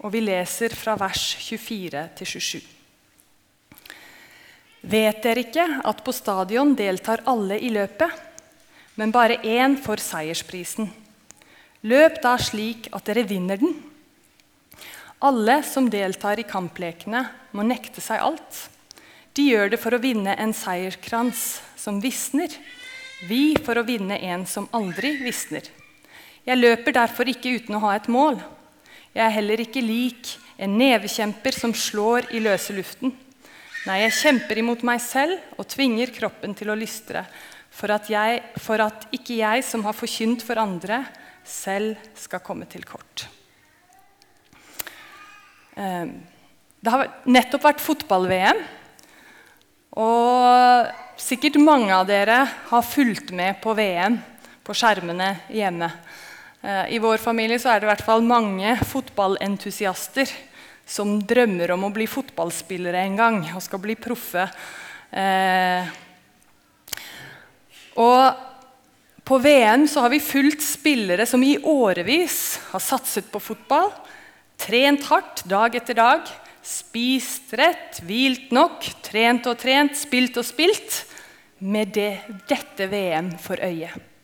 og 0.07 0.13
vi 0.15 0.23
leser 0.23 0.71
fra 0.71 0.95
vers 1.01 1.33
24 1.43 2.03
til 2.21 2.29
27. 2.31 2.61
Vet 4.87 5.19
dere 5.25 5.43
ikke 5.43 5.65
at 5.83 6.03
på 6.07 6.15
stadion 6.15 6.77
deltar 6.79 7.25
alle 7.27 7.59
i 7.59 7.73
løpet, 7.75 8.13
men 9.03 9.11
bare 9.11 9.41
én 9.43 9.75
får 9.83 10.05
seiersprisen? 10.05 10.93
Løp 11.91 12.21
da 12.23 12.37
slik 12.39 12.87
at 12.95 13.11
dere 13.11 13.27
vinner 13.27 13.59
den. 13.59 13.75
Alle 15.27 15.59
som 15.67 15.91
deltar 15.91 16.39
i 16.39 16.47
kamplekene, 16.47 17.25
må 17.51 17.67
nekte 17.67 18.05
seg 18.05 18.23
alt. 18.23 18.63
De 19.35 19.51
gjør 19.51 19.75
det 19.75 19.81
for 19.83 19.97
å 19.97 20.03
vinne 20.03 20.37
en 20.39 20.55
seierskrans 20.55 21.47
som 21.75 21.99
visner. 22.05 22.53
Vi 23.27 23.57
for 23.59 23.81
å 23.81 23.87
vinne 23.89 24.21
en 24.23 24.47
som 24.47 24.69
aldri 24.77 25.17
visner. 25.19 25.67
Jeg 26.47 26.63
løper 26.63 26.95
derfor 26.95 27.27
ikke 27.27 27.57
uten 27.59 27.75
å 27.75 27.83
ha 27.89 27.97
et 27.97 28.07
mål. 28.13 28.39
Jeg 29.17 29.25
er 29.25 29.33
heller 29.33 29.63
ikke 29.63 29.81
lik 29.81 30.35
en 30.61 30.75
nevekjemper 30.77 31.57
som 31.57 31.73
slår 31.73 32.27
i 32.37 32.41
løse 32.45 32.75
luften. 32.77 33.15
Nei, 33.87 34.03
jeg 34.03 34.17
kjemper 34.19 34.59
imot 34.61 34.83
meg 34.85 35.01
selv 35.01 35.39
og 35.57 35.65
tvinger 35.73 36.13
kroppen 36.13 36.53
til 36.59 36.69
å 36.69 36.77
lystre, 36.77 37.23
for 37.73 37.95
at, 37.95 38.11
jeg, 38.13 38.43
for 38.61 38.83
at 38.85 39.07
ikke 39.17 39.39
jeg 39.39 39.65
som 39.65 39.87
har 39.89 39.97
forkynt 39.97 40.45
for 40.45 40.61
andre, 40.61 41.01
selv 41.49 41.97
skal 42.19 42.43
komme 42.45 42.69
til 42.69 42.85
kort. 42.85 43.25
Ehm, 45.81 46.13
det 46.85 46.93
har 46.93 47.09
nettopp 47.25 47.65
vært 47.71 47.85
fotball-VM. 47.85 48.63
Og 49.97 50.93
sikkert 51.17 51.57
mange 51.63 51.89
av 51.95 52.05
dere 52.11 52.43
har 52.69 52.85
fulgt 52.85 53.33
med 53.33 53.63
på 53.65 53.73
VM 53.81 54.21
på 54.67 54.77
skjermene 54.77 55.39
hjemme. 55.49 55.89
Eh, 56.63 56.95
I 56.95 56.99
vår 57.03 57.21
familie 57.23 57.59
så 57.61 57.73
er 57.73 57.81
det 57.81 57.89
i 57.89 57.93
hvert 57.93 58.07
fall 58.07 58.25
mange 58.27 58.77
fotballentusiaster 58.89 60.31
som 60.87 61.19
drømmer 61.27 61.73
om 61.75 61.89
å 61.89 61.93
bli 61.95 62.07
fotballspillere 62.09 63.03
en 63.03 63.17
gang 63.19 63.39
og 63.53 63.63
skal 63.65 63.83
bli 63.83 63.97
proffe. 63.99 64.47
Eh, 65.11 65.89
og 67.99 68.45
på 69.27 69.39
VM 69.43 69.89
så 69.91 70.05
har 70.05 70.13
vi 70.13 70.23
fulgt 70.23 70.63
spillere 70.63 71.27
som 71.27 71.43
i 71.43 71.57
årevis 71.59 72.61
har 72.71 72.83
satset 72.85 73.27
på 73.33 73.43
fotball. 73.43 73.91
Trent 74.57 75.09
hardt 75.11 75.43
dag 75.51 75.75
etter 75.75 75.99
dag. 75.99 76.29
Spist 76.67 77.53
rett, 77.59 78.01
hvilt 78.07 78.53
nok, 78.55 78.87
trent 79.07 79.47
og 79.51 79.59
trent, 79.59 79.99
spilt 79.99 80.39
og 80.39 80.47
spilt. 80.47 81.03
Med 81.59 81.95
det, 81.97 82.13
dette 82.47 82.87
VM 82.93 83.33
for 83.41 83.59
øyet. 83.65 84.16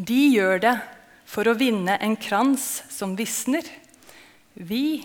De 0.00 0.20
gjør 0.32 0.62
det 0.62 0.76
for 1.28 1.48
å 1.50 1.56
vinne 1.58 1.98
en 2.00 2.16
krans 2.16 2.80
som 2.88 3.12
visner. 3.18 3.66
Vi 4.54 5.04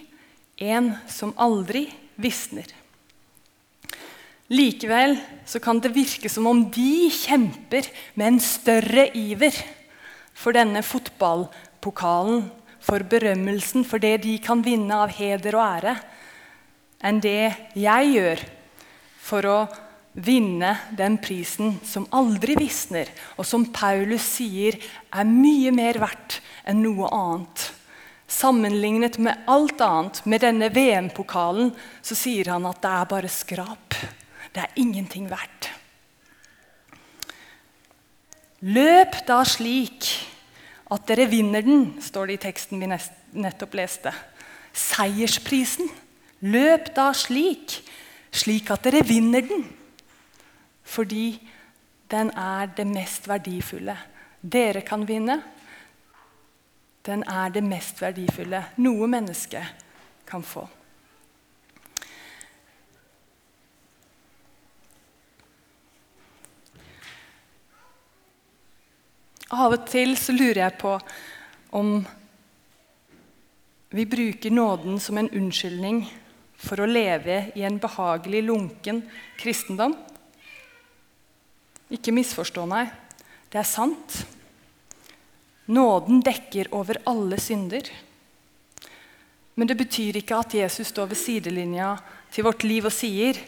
en 0.63 0.93
som 1.11 1.33
aldri 1.35 1.89
visner. 2.15 2.69
Likevel 4.53 5.17
så 5.49 5.59
kan 5.59 5.81
det 5.81 5.91
virke 5.95 6.29
som 6.29 6.47
om 6.47 6.67
de 6.71 7.09
kjemper 7.11 7.87
med 8.13 8.27
en 8.27 8.39
større 8.39 9.09
iver 9.17 9.57
for 10.35 10.55
denne 10.55 10.83
fotballpokalen, 10.85 12.45
for 12.85 13.01
berømmelsen, 13.09 13.81
for 13.81 13.97
det 13.97 14.19
de 14.23 14.35
kan 14.37 14.61
vinne 14.61 14.93
av 14.93 15.15
heder 15.17 15.57
og 15.57 15.65
ære, 15.65 15.95
enn 17.01 17.17
det 17.23 17.49
jeg 17.73 18.11
gjør 18.13 18.43
for 19.25 19.49
å 19.49 19.57
vinne 20.15 20.71
den 20.95 21.17
prisen 21.19 21.75
som 21.83 22.07
aldri 22.15 22.55
visner, 22.57 23.09
og 23.35 23.47
som 23.47 23.67
Paulus 23.75 24.23
sier 24.37 24.77
er 25.11 25.27
mye 25.27 25.73
mer 25.75 25.99
verdt 26.01 26.39
enn 26.65 26.81
noe 26.83 27.09
annet. 27.11 27.71
Sammenlignet 28.25 29.19
med 29.21 29.43
alt 29.51 29.81
annet, 29.85 30.23
med 30.25 30.41
denne 30.41 30.71
VM-pokalen, 30.73 31.73
så 32.01 32.17
sier 32.17 32.49
han 32.55 32.65
at 32.65 32.81
det 32.81 32.93
er 32.93 33.11
bare 33.11 33.31
skrap. 33.31 33.97
Det 34.55 34.63
er 34.63 34.79
ingenting 34.81 35.27
verdt. 35.29 35.69
Løp 38.65 39.19
da 39.27 39.43
slik 39.45 40.07
at 40.89 41.05
dere 41.09 41.27
vinner 41.29 41.61
den, 41.65 41.99
står 42.01 42.31
det 42.31 42.39
i 42.39 42.43
teksten 42.47 42.81
vi 42.81 42.89
nettopp 42.89 43.77
leste. 43.77 44.13
Seiersprisen. 44.73 45.91
Løp 46.45 46.89
da 46.95 47.11
slik 47.15 47.81
slik 48.35 48.71
at 48.73 48.87
dere 48.87 49.03
vinner 49.05 49.45
den. 49.45 49.63
Fordi 50.85 51.39
den 52.11 52.29
er 52.37 52.69
det 52.77 52.85
mest 52.87 53.27
verdifulle 53.27 53.97
dere 54.45 54.81
kan 54.85 55.07
vinne. 55.09 55.39
Den 57.05 57.23
er 57.29 57.49
det 57.53 57.63
mest 57.65 58.01
verdifulle 58.01 58.61
noe 58.81 59.07
menneske 59.09 59.61
kan 60.29 60.45
få. 60.45 60.65
Av 69.55 69.71
og 69.71 69.85
til 69.87 70.15
så 70.17 70.33
lurer 70.33 70.63
jeg 70.65 70.77
på 70.81 70.95
om 71.77 71.99
vi 73.95 74.05
bruker 74.09 74.51
nåden 74.51 74.97
som 74.99 75.19
en 75.21 75.29
unnskyldning 75.29 76.01
for 76.59 76.81
å 76.81 76.89
leve 76.89 77.51
i 77.55 77.63
en 77.63 77.77
behagelig, 77.79 78.41
lunken 78.43 79.03
kristendom. 79.39 79.93
Ikke 81.93 82.13
misforstå 82.15 82.65
meg. 82.69 82.89
Det 83.51 83.59
er 83.61 83.67
sant. 83.67 84.23
Nåden 85.69 86.21
dekker 86.25 86.69
over 86.75 86.99
alle 87.09 87.37
synder. 87.41 87.89
Men 89.55 89.69
det 89.69 89.77
betyr 89.79 90.19
ikke 90.19 90.37
at 90.37 90.55
Jesus 90.57 90.91
står 90.91 91.11
ved 91.13 91.19
sidelinja 91.19 91.95
til 92.33 92.45
vårt 92.47 92.65
liv 92.67 92.85
og 92.85 92.93
sier 92.93 93.39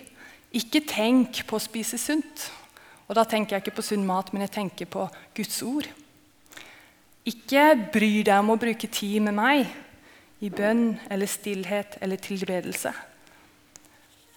ikke 0.56 0.86
tenk 0.88 1.42
på 1.48 1.58
å 1.58 1.62
spise 1.62 2.00
sunt. 2.00 2.48
Og 3.08 3.16
da 3.16 3.24
tenker 3.28 3.56
jeg 3.56 3.66
ikke 3.66 3.78
på 3.80 3.86
sunn 3.90 4.06
mat, 4.08 4.32
men 4.32 4.46
jeg 4.46 4.56
tenker 4.56 4.90
på 4.92 5.08
Guds 5.36 5.60
ord. 5.68 5.88
Ikke 7.28 7.74
bry 7.92 8.24
deg 8.24 8.40
om 8.40 8.54
å 8.54 8.60
bruke 8.60 8.88
tid 8.88 9.20
med 9.26 9.36
meg 9.36 9.68
i 10.44 10.50
bønn 10.54 10.96
eller 11.12 11.30
stillhet 11.30 11.98
eller 12.02 12.22
tilbedelse. 12.22 12.94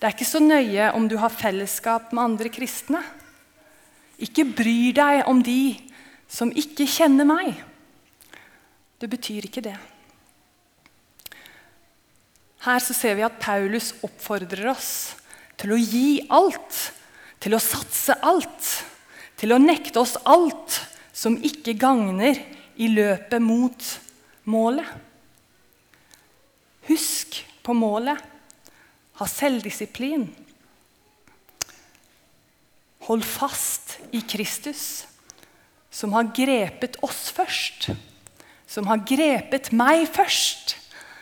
Det 0.00 0.08
er 0.08 0.14
ikke 0.16 0.26
så 0.26 0.40
nøye 0.42 0.90
om 0.96 1.06
du 1.06 1.18
har 1.20 1.34
fellesskap 1.34 2.14
med 2.16 2.24
andre 2.24 2.50
kristne. 2.52 3.02
Ikke 4.20 4.44
bryr 4.44 4.92
deg 4.96 5.24
om 5.30 5.40
de 5.44 5.74
som 6.30 6.52
ikke 6.52 6.86
kjenner 6.88 7.26
meg. 7.28 7.56
Det 9.00 9.08
betyr 9.10 9.48
ikke 9.48 9.64
det. 9.64 9.76
Her 12.60 12.80
så 12.84 12.92
ser 12.92 13.16
vi 13.16 13.24
at 13.24 13.40
Paulus 13.40 13.94
oppfordrer 14.04 14.68
oss 14.74 14.90
til 15.60 15.72
å 15.72 15.80
gi 15.80 16.20
alt 16.28 16.90
til 17.40 17.56
å 17.56 17.62
satse 17.62 18.16
alt, 18.26 18.68
til 19.40 19.54
å 19.54 19.60
nekte 19.60 20.02
oss 20.02 20.16
alt 20.28 20.76
som 21.16 21.38
ikke 21.40 21.76
gagner 21.80 22.36
i 22.80 22.90
løpet 22.92 23.40
mot 23.42 23.86
målet. 24.52 24.88
Husk 26.88 27.40
på 27.64 27.76
målet. 27.76 28.20
Ha 29.20 29.28
selvdisiplin. 29.28 30.28
Hold 33.08 33.24
fast 33.24 33.96
i 34.12 34.20
Kristus, 34.20 35.06
som 35.90 36.12
har 36.12 36.28
grepet 36.36 36.98
oss 37.04 37.30
først. 37.34 37.90
Som 38.70 38.86
har 38.86 39.02
grepet 39.08 39.72
meg 39.74 40.04
først. 40.12 40.76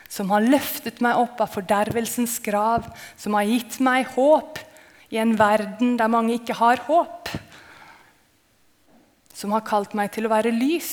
Som 0.08 0.32
har 0.34 0.44
løftet 0.44 1.00
meg 1.04 1.16
opp 1.20 1.40
av 1.40 1.52
fordervelsens 1.54 2.38
grav. 2.44 2.88
Som 3.16 3.38
har 3.38 3.48
gitt 3.48 3.78
meg 3.84 4.10
håp 4.16 4.60
i 5.08 5.20
en 5.22 5.36
verden 5.38 5.96
der 6.00 6.12
mange 6.12 6.36
ikke 6.36 6.58
har 6.58 6.82
håp. 6.88 7.30
Som 9.32 9.54
har 9.54 9.64
kalt 9.64 9.94
meg 9.96 10.12
til 10.12 10.28
å 10.28 10.32
være 10.34 10.52
lys 10.52 10.92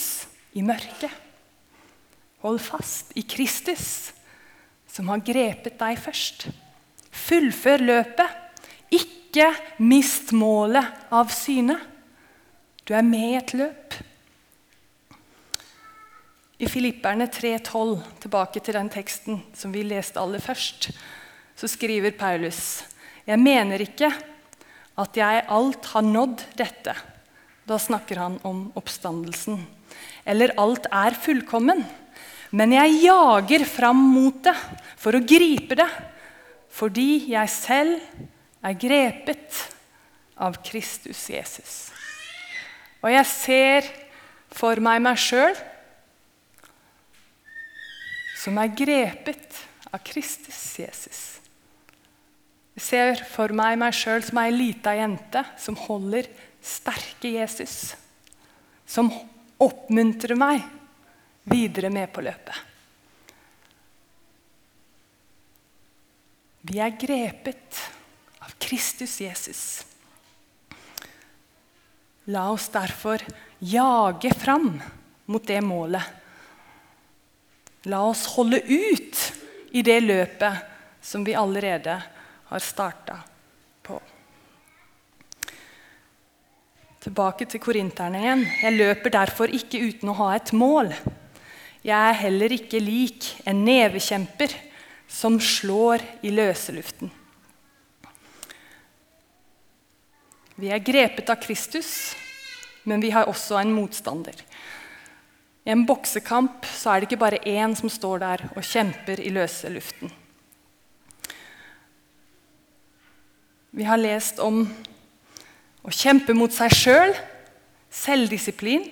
i 0.56 0.64
mørket. 0.64 1.12
Hold 2.46 2.62
fast 2.62 3.12
i 3.18 3.24
Kristus, 3.26 4.14
som 4.86 5.10
har 5.10 5.24
grepet 5.26 5.80
deg 5.80 5.98
først. 5.98 6.46
Fullfør 7.26 7.82
løpet. 7.82 8.42
Ikke 8.94 9.25
mist 9.82 10.32
målet 10.36 11.12
av 11.12 11.32
syne. 11.34 11.78
Du 12.86 12.94
er 12.94 13.06
med 13.06 13.30
i 13.32 13.38
et 13.40 13.54
løp. 13.58 13.96
I 16.56 16.70
Filipperne 16.72 17.28
3,12, 17.28 17.98
tilbake 18.24 18.62
til 18.64 18.78
den 18.78 18.90
teksten 18.94 19.42
som 19.58 19.74
vi 19.76 19.84
leste 19.84 20.22
aller 20.22 20.40
først, 20.40 20.92
så 21.56 21.68
skriver 21.68 22.16
Paulus 22.16 22.86
jeg 23.26 23.42
mener 23.42 23.82
ikke 23.82 24.12
at 25.02 25.18
jeg 25.18 25.46
alt 25.50 25.88
har 25.96 26.06
nådd 26.06 26.44
dette. 26.60 26.94
Da 27.66 27.78
snakker 27.82 28.22
han 28.22 28.36
om 28.46 28.68
oppstandelsen. 28.78 29.58
Eller 30.30 30.54
alt 30.62 30.86
er 30.94 31.18
fullkommen. 31.18 31.82
Men 32.54 32.76
jeg 32.76 33.02
jager 33.08 33.66
fram 33.66 33.98
mot 34.14 34.38
det 34.46 34.54
for 35.02 35.18
å 35.18 35.24
gripe 35.26 35.76
det, 35.80 35.90
fordi 36.70 37.32
jeg 37.34 37.50
selv 37.52 38.22
er 38.66 38.80
grepet 38.82 39.62
av 40.42 40.58
Kristus 40.66 41.22
Jesus. 41.30 41.76
Og 43.04 43.12
jeg 43.14 43.30
ser 43.30 43.90
for 44.56 44.82
meg 44.84 45.02
meg 45.06 45.20
sjøl 45.22 45.56
som 48.42 48.58
er 48.62 48.74
grepet 48.78 49.62
av 49.92 50.02
Kristus 50.06 50.60
Jesus. 50.82 51.22
Jeg 52.76 52.84
ser 52.84 53.22
for 53.32 53.54
meg 53.56 53.78
meg 53.80 53.96
sjøl 53.96 54.26
som 54.26 54.42
ei 54.42 54.52
lita 54.52 54.96
jente 54.98 55.46
som 55.62 55.78
holder 55.86 56.28
sterke 56.66 57.32
Jesus. 57.38 57.94
Som 58.86 59.12
oppmuntrer 59.62 60.36
meg 60.38 60.66
videre 61.48 61.92
med 61.94 62.10
på 62.12 62.26
løpet. 62.26 62.58
Vi 66.66 66.82
er 66.82 66.98
grepet 66.98 67.80
Kristus 68.60 69.20
Jesus. 69.22 69.86
La 72.26 72.50
oss 72.52 72.70
derfor 72.74 73.22
jage 73.60 74.34
fram 74.34 74.82
mot 75.26 75.48
det 75.48 75.62
målet. 75.62 76.04
La 77.86 78.02
oss 78.08 78.26
holde 78.34 78.62
ut 78.66 79.34
i 79.72 79.82
det 79.86 80.00
løpet 80.02 81.06
som 81.06 81.24
vi 81.24 81.36
allerede 81.38 82.00
har 82.50 82.60
starta 82.60 83.20
på. 83.86 84.00
Tilbake 87.06 87.46
til 87.46 87.62
korinterne 87.62 88.24
igjen. 88.24 88.42
Jeg 88.64 88.78
løper 88.80 89.14
derfor 89.14 89.54
ikke 89.54 89.84
uten 89.86 90.10
å 90.10 90.18
ha 90.24 90.32
et 90.34 90.50
mål. 90.58 90.90
Jeg 91.86 91.94
er 91.94 92.18
heller 92.24 92.56
ikke 92.58 92.82
lik 92.82 93.28
en 93.46 93.62
nevekjemper 93.68 94.56
som 95.06 95.38
slår 95.38 96.02
i 96.26 96.34
løseluften. 96.34 97.14
Vi 100.56 100.70
er 100.72 100.80
grepet 100.80 101.28
av 101.28 101.42
Kristus, 101.44 102.16
men 102.88 103.02
vi 103.04 103.10
har 103.12 103.28
også 103.28 103.58
en 103.60 103.74
motstander. 103.76 104.38
I 105.66 105.74
en 105.74 105.84
boksekamp 105.84 106.64
så 106.72 106.94
er 106.94 107.02
det 107.02 107.10
ikke 107.10 107.20
bare 107.26 107.42
én 107.44 107.74
som 107.76 107.92
står 107.92 108.22
der 108.22 108.44
og 108.54 108.64
kjemper 108.64 109.20
i 109.20 109.34
løse 109.36 109.68
luften. 109.74 110.14
Vi 113.76 113.84
har 113.84 114.00
lest 114.00 114.40
om 114.40 114.62
å 115.84 115.92
kjempe 115.92 116.32
mot 116.38 116.54
seg 116.54 116.72
sjøl, 116.72 117.12
selv, 117.12 117.32
selvdisiplin. 117.92 118.86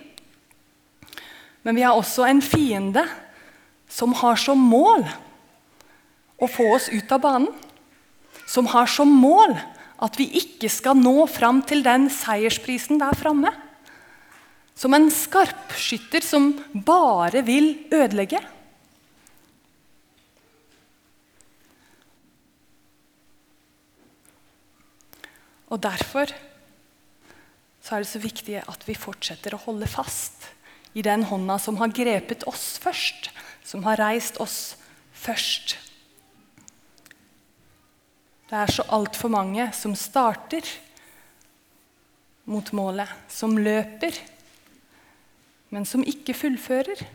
Men 1.64 1.78
vi 1.80 1.86
har 1.86 1.96
også 1.96 2.26
en 2.28 2.42
fiende 2.44 3.06
som 3.88 4.12
har 4.20 4.36
som 4.36 4.60
mål 4.60 5.06
å 6.44 6.50
få 6.52 6.74
oss 6.76 6.90
ut 6.92 7.12
av 7.16 7.24
banen. 7.24 7.54
Som 8.52 8.68
har 8.74 8.92
som 8.92 9.08
mål 9.08 9.56
at 10.04 10.18
vi 10.20 10.28
ikke 10.40 10.68
skal 10.72 11.00
nå 11.00 11.24
fram 11.32 11.62
til 11.68 11.84
den 11.86 12.10
seiersprisen 12.12 13.00
der 13.00 13.16
framme. 13.16 13.54
Som 14.76 14.96
en 14.98 15.08
skarpskytter 15.14 16.26
som 16.26 16.52
bare 16.74 17.44
vil 17.46 17.76
ødelegge. 17.94 18.42
Og 25.74 25.80
Derfor 25.82 26.30
så 27.84 27.96
er 27.96 28.04
det 28.04 28.12
så 28.12 28.20
viktig 28.22 28.60
at 28.62 28.86
vi 28.88 28.96
fortsetter 28.96 29.56
å 29.56 29.64
holde 29.66 29.90
fast 29.92 30.46
i 30.94 31.02
den 31.04 31.26
hånda 31.28 31.58
som 31.60 31.80
har 31.82 31.92
grepet 31.92 32.46
oss 32.48 32.78
først, 32.80 33.32
som 33.66 33.84
har 33.88 34.00
reist 34.00 34.38
oss 34.44 34.76
først. 35.12 35.76
Det 38.50 38.60
er 38.60 38.72
så 38.72 38.86
altfor 38.94 39.32
mange 39.34 39.70
som 39.74 39.96
starter 39.98 40.68
mot 42.46 42.74
målet, 42.76 43.10
som 43.32 43.56
løper, 43.58 44.18
men 45.72 45.88
som 45.88 46.04
ikke 46.04 46.36
fullfører. 46.36 47.06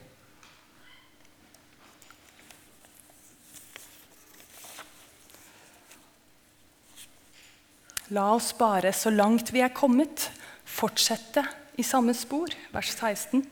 La 8.17 8.31
oss 8.33 8.55
bare, 8.57 8.89
så 8.97 9.13
langt 9.13 9.53
vi 9.53 9.61
er 9.61 9.75
kommet, 9.77 10.31
fortsette 10.65 11.45
i 11.77 11.85
samme 11.85 12.15
spor. 12.17 12.49
Vers 12.73 12.95
16. 12.97 13.43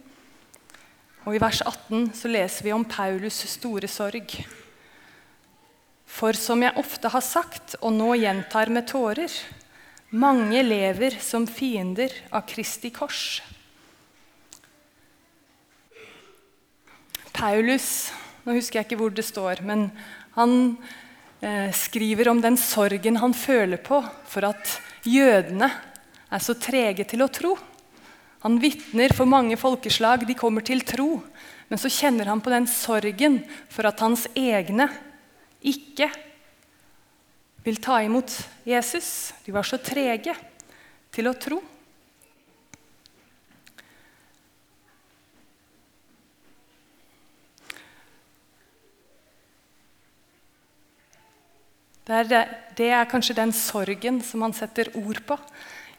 Og 1.27 1.35
I 1.37 1.41
vers 1.43 1.61
18 1.61 2.15
så 2.17 2.31
leser 2.31 2.65
vi 2.65 2.73
om 2.73 2.87
Paulus' 2.89 3.45
store 3.53 3.91
sorg. 3.91 4.33
For 6.17 6.37
som 6.39 6.63
jeg 6.65 6.77
ofte 6.81 7.11
har 7.13 7.25
sagt, 7.25 7.77
og 7.85 7.93
nå 7.93 8.15
gjentar 8.17 8.71
med 8.73 8.87
tårer, 8.89 9.33
mange 10.17 10.63
lever 10.65 11.19
som 11.21 11.45
fiender 11.51 12.15
av 12.33 12.47
Kristi 12.49 12.93
kors. 12.95 13.43
Paulus 17.37 18.13
Nå 18.47 18.55
husker 18.55 18.79
jeg 18.79 18.87
ikke 18.87 18.97
hvor 19.01 19.11
det 19.11 19.25
står, 19.27 19.59
men 19.67 19.89
han 20.37 20.53
eh, 21.43 21.73
skriver 21.75 22.29
om 22.31 22.39
den 22.39 22.55
sorgen 22.55 23.19
han 23.19 23.33
føler 23.35 23.81
på 23.83 23.99
for 24.31 24.47
at 24.47 24.77
jødene 25.03 25.67
er 25.67 26.45
så 26.45 26.55
trege 26.55 27.03
til 27.11 27.25
å 27.25 27.29
tro. 27.35 27.57
Han 28.47 28.61
vitner 28.63 29.11
for 29.19 29.27
mange 29.27 29.59
folkeslag. 29.59 30.23
De 30.29 30.39
kommer 30.39 30.63
til 30.63 30.85
tro. 30.87 31.17
Men 31.67 31.83
så 31.83 31.91
kjenner 31.91 32.31
han 32.31 32.39
på 32.39 32.53
den 32.55 32.71
sorgen 32.71 33.41
for 33.67 33.91
at 33.91 33.99
hans 34.07 34.29
egne 34.39 34.87
ikke 35.67 36.11
vil 37.67 37.81
ta 37.83 37.99
imot 38.05 38.31
Jesus. 38.67 39.33
De 39.45 39.55
var 39.55 39.67
så 39.67 39.81
trege 39.83 40.37
til 41.15 41.27
å 41.27 41.35
tro. 41.35 41.59
Det 52.07 52.15
er, 52.15 52.51
det 52.79 52.87
er, 52.95 53.09
kanskje 53.11 53.35
den 53.35 53.51
sorgen 53.51 54.21
som 54.23 54.45
han 54.47 54.55
setter 54.55 54.93
ord 54.95 55.19
på. 55.27 55.35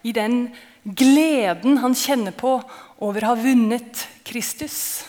I 0.08 0.14
den 0.16 0.46
gleden 0.88 1.82
han 1.84 1.98
kjenner 2.00 2.32
på 2.32 2.54
over 3.04 3.26
å 3.26 3.34
ha 3.34 3.40
vunnet 3.42 4.06
Kristus. 4.24 5.04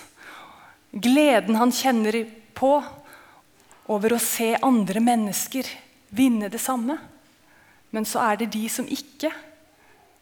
Gleden 0.90 1.54
han 1.60 1.70
kjenner 1.70 2.24
på 2.58 2.72
over 3.88 4.14
å 4.14 4.20
se 4.22 4.52
andre 4.62 5.00
mennesker 5.00 5.68
vinne 6.14 6.50
det 6.52 6.60
samme. 6.60 6.98
Men 7.90 8.04
så 8.08 8.20
er 8.24 8.42
det 8.42 8.52
de 8.52 8.66
som 8.70 8.88
ikke 8.88 9.30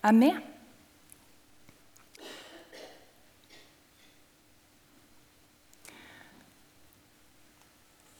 er 0.07 0.14
med. 0.14 0.38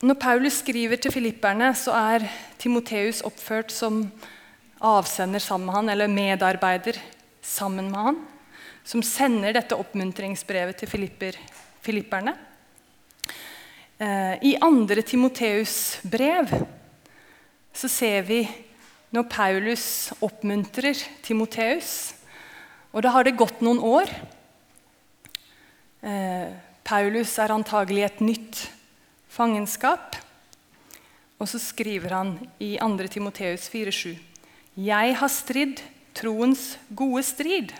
Når 0.07 0.19
Paulus 0.21 0.59
skriver 0.61 1.01
til 1.01 1.15
filipperne, 1.15 1.71
så 1.75 1.95
er 1.97 2.27
Timoteus 2.61 3.23
oppført 3.25 3.73
som 3.73 4.03
avsender 4.85 5.41
sammen 5.41 5.71
med 5.71 5.79
han, 5.79 5.89
eller 5.95 6.13
medarbeider 6.13 6.99
sammen 7.41 7.89
med 7.91 8.03
han, 8.11 8.19
som 8.85 9.03
sender 9.03 9.57
dette 9.57 9.79
oppmuntringsbrevet 9.79 10.83
til 10.83 10.91
filipper, 10.91 11.39
filipperne. 11.83 12.37
Eh, 13.97 14.37
I 14.45 14.57
andre 14.61 15.01
Timoteus' 15.01 16.03
brev 16.05 16.51
så 17.73 17.89
ser 17.89 18.27
vi 18.29 18.43
når 19.09 19.25
Paulus 19.33 19.87
oppmuntrer 20.21 21.01
Timoteus. 21.25 22.13
Og 22.93 23.01
da 23.07 23.15
har 23.15 23.25
det 23.25 23.39
gått 23.41 23.63
noen 23.65 23.81
år. 23.81 24.13
Eh, 26.05 26.53
Paulus 26.85 27.33
er 27.41 27.57
antagelig 27.57 28.05
et 28.05 28.21
nytt 28.21 28.67
fangenskap. 29.33 30.21
Og 31.41 31.49
så 31.49 31.61
skriver 31.61 32.13
han 32.13 32.37
i 32.61 32.77
2. 32.77 33.09
Timoteus 33.09 33.71
4,7.: 33.73 34.17
Jeg 34.77 35.17
har 35.17 35.33
stridd 35.33 35.81
troens 36.13 36.77
gode 36.93 37.25
strid, 37.25 37.73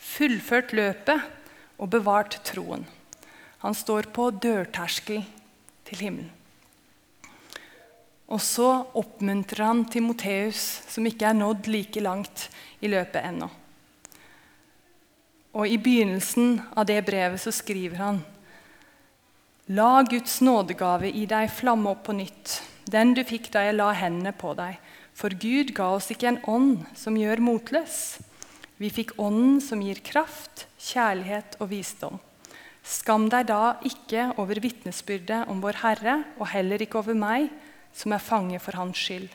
fullført 0.00 0.72
løpet 0.72 1.20
og 1.76 1.90
bevart 1.92 2.40
troen. 2.48 2.88
Han 3.64 3.72
står 3.72 4.10
på 4.12 4.28
dørterskel 4.44 5.22
til 5.88 6.02
himmelen. 6.04 6.32
Og 8.28 8.40
så 8.40 8.66
oppmuntrer 8.96 9.64
han 9.64 9.84
Timoteus, 9.88 10.60
som 10.88 11.06
ikke 11.08 11.30
er 11.30 11.36
nådd 11.38 11.68
like 11.72 12.00
langt 12.04 12.48
i 12.84 12.90
løpet 12.92 13.24
ennå. 13.24 13.48
Og 15.54 15.70
I 15.70 15.78
begynnelsen 15.78 16.58
av 16.74 16.88
det 16.88 16.98
brevet 17.06 17.40
så 17.40 17.52
skriver 17.54 18.00
han 18.00 18.20
La 19.72 20.02
Guds 20.04 20.40
nådegave 20.44 21.08
i 21.08 21.24
deg 21.30 21.48
flamme 21.48 21.94
opp 21.94 22.02
på 22.08 22.16
nytt, 22.18 22.58
den 22.90 23.14
du 23.16 23.22
fikk 23.24 23.48
da 23.54 23.62
jeg 23.64 23.78
la 23.78 23.92
hendene 23.96 24.34
på 24.36 24.52
deg. 24.58 24.76
For 25.16 25.32
Gud 25.32 25.72
ga 25.76 25.88
oss 25.94 26.10
ikke 26.12 26.34
en 26.34 26.42
ånd 26.50 26.84
som 26.98 27.16
gjør 27.16 27.40
motløs. 27.40 28.18
Vi 28.76 28.92
fikk 28.92 29.14
ånden 29.16 29.60
som 29.64 29.80
gir 29.80 30.04
kraft, 30.04 30.66
kjærlighet 30.76 31.56
og 31.62 31.70
visdom. 31.72 32.20
Skam 32.84 33.30
deg 33.32 33.46
da 33.48 33.78
ikke 33.86 34.28
over 34.40 34.60
vitnesbyrdet 34.60 35.46
om 35.48 35.62
vår 35.64 35.80
Herre, 35.80 36.18
og 36.36 36.50
heller 36.52 36.82
ikke 36.84 37.00
over 37.00 37.16
meg, 37.16 37.48
som 37.96 38.12
er 38.12 38.20
fange 38.20 38.60
for 38.60 38.76
Hans 38.76 39.00
skyld. 39.00 39.30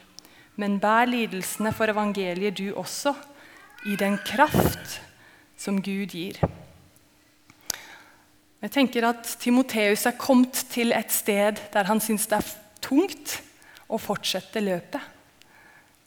Men 0.59 0.77
bær 0.83 1.09
lidelsene 1.09 1.71
for 1.73 1.89
evangeliet 1.89 2.59
du 2.59 2.75
også, 2.77 3.15
i 3.89 3.95
den 3.97 4.19
kraft 4.27 4.99
som 5.57 5.79
Gud 5.81 6.13
gir. 6.13 6.37
Jeg 8.59 8.73
tenker 8.75 9.07
at 9.07 9.23
Timoteus 9.39 10.03
er 10.05 10.19
kommet 10.19 10.65
til 10.69 10.91
et 10.91 11.13
sted 11.15 11.61
der 11.71 11.87
han 11.87 12.01
syns 12.03 12.27
det 12.27 12.41
er 12.41 12.49
tungt 12.83 13.37
å 13.87 13.97
fortsette 13.97 14.59
løpet. 14.59 14.99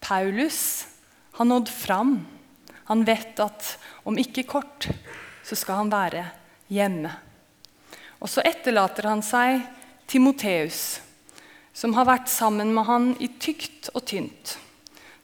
Paulus 0.04 0.84
har 1.38 1.48
nådd 1.48 1.72
fram. 1.72 2.14
Han 2.90 3.06
vet 3.08 3.40
at 3.40 3.76
om 4.04 4.20
ikke 4.20 4.44
kort 4.44 4.90
så 5.42 5.56
skal 5.56 5.80
han 5.80 5.92
være 5.92 6.26
hjemme. 6.68 7.14
Og 8.22 8.30
så 8.30 8.44
etterlater 8.46 9.08
han 9.10 9.22
seg 9.26 9.64
Timoteus, 10.06 11.00
som 11.74 11.94
har 11.96 12.06
vært 12.06 12.30
sammen 12.30 12.70
med 12.74 12.86
han 12.86 13.08
i 13.18 13.28
tykt 13.42 13.90
og 13.96 14.04
tynt. 14.06 14.56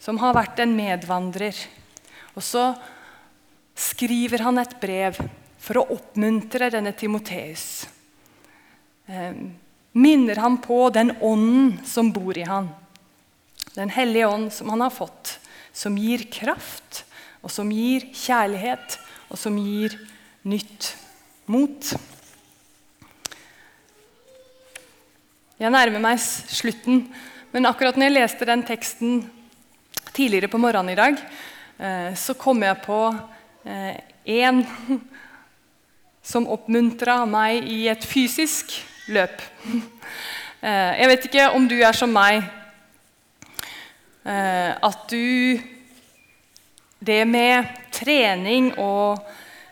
Som 0.03 0.19
har 0.23 0.35
vært 0.35 0.59
en 0.63 0.75
medvandrer. 0.75 1.55
Og 2.35 2.43
så 2.43 2.73
skriver 3.79 4.43
han 4.47 4.59
et 4.59 4.75
brev 4.81 5.19
for 5.63 5.79
å 5.79 5.87
oppmuntre 5.95 6.71
denne 6.73 6.95
Timoteus. 6.99 7.87
Eh, 9.07 9.37
minner 9.93 10.43
han 10.43 10.59
på 10.63 10.89
den 10.95 11.15
ånden 11.21 11.79
som 11.87 12.11
bor 12.15 12.39
i 12.39 12.47
han. 12.49 12.71
Den 13.75 13.93
hellige 13.95 14.27
ånd 14.27 14.53
som 14.55 14.71
han 14.73 14.83
har 14.83 14.95
fått, 14.95 15.37
som 15.73 15.99
gir 15.99 16.27
kraft, 16.33 17.05
og 17.45 17.53
som 17.55 17.71
gir 17.71 18.09
kjærlighet, 18.11 18.99
og 19.29 19.39
som 19.39 19.59
gir 19.61 19.95
nytt 20.49 20.95
mot. 21.47 21.93
Jeg 25.59 25.73
nærmer 25.75 25.99
meg 25.99 26.21
slutten, 26.23 27.01
men 27.51 27.67
akkurat 27.67 27.97
når 27.99 28.07
jeg 28.07 28.15
leste 28.15 28.47
den 28.47 28.61
teksten 28.63 29.25
tidligere 30.15 30.47
på 30.53 30.61
morgenen 30.63 30.93
i 30.93 30.99
dag, 31.01 31.17
eh, 31.83 32.13
så 32.15 32.37
kom 32.39 32.61
jeg 32.63 32.79
på 32.85 32.99
én 34.23 34.61
eh, 34.63 34.93
som 36.31 36.47
oppmuntra 36.47 37.25
meg 37.27 37.67
i 37.67 37.89
et 37.91 38.07
fysisk 38.07 38.79
løp. 39.11 39.43
Eh, 40.59 40.95
jeg 40.99 41.07
vet 41.07 41.27
ikke 41.29 41.43
om 41.55 41.69
du 41.71 41.77
er 41.87 41.95
som 41.95 42.11
meg, 42.11 42.41
at 44.27 45.05
du 45.07 45.61
Det 46.99 47.21
med 47.31 47.69
trening 47.95 48.73
og 48.83 49.23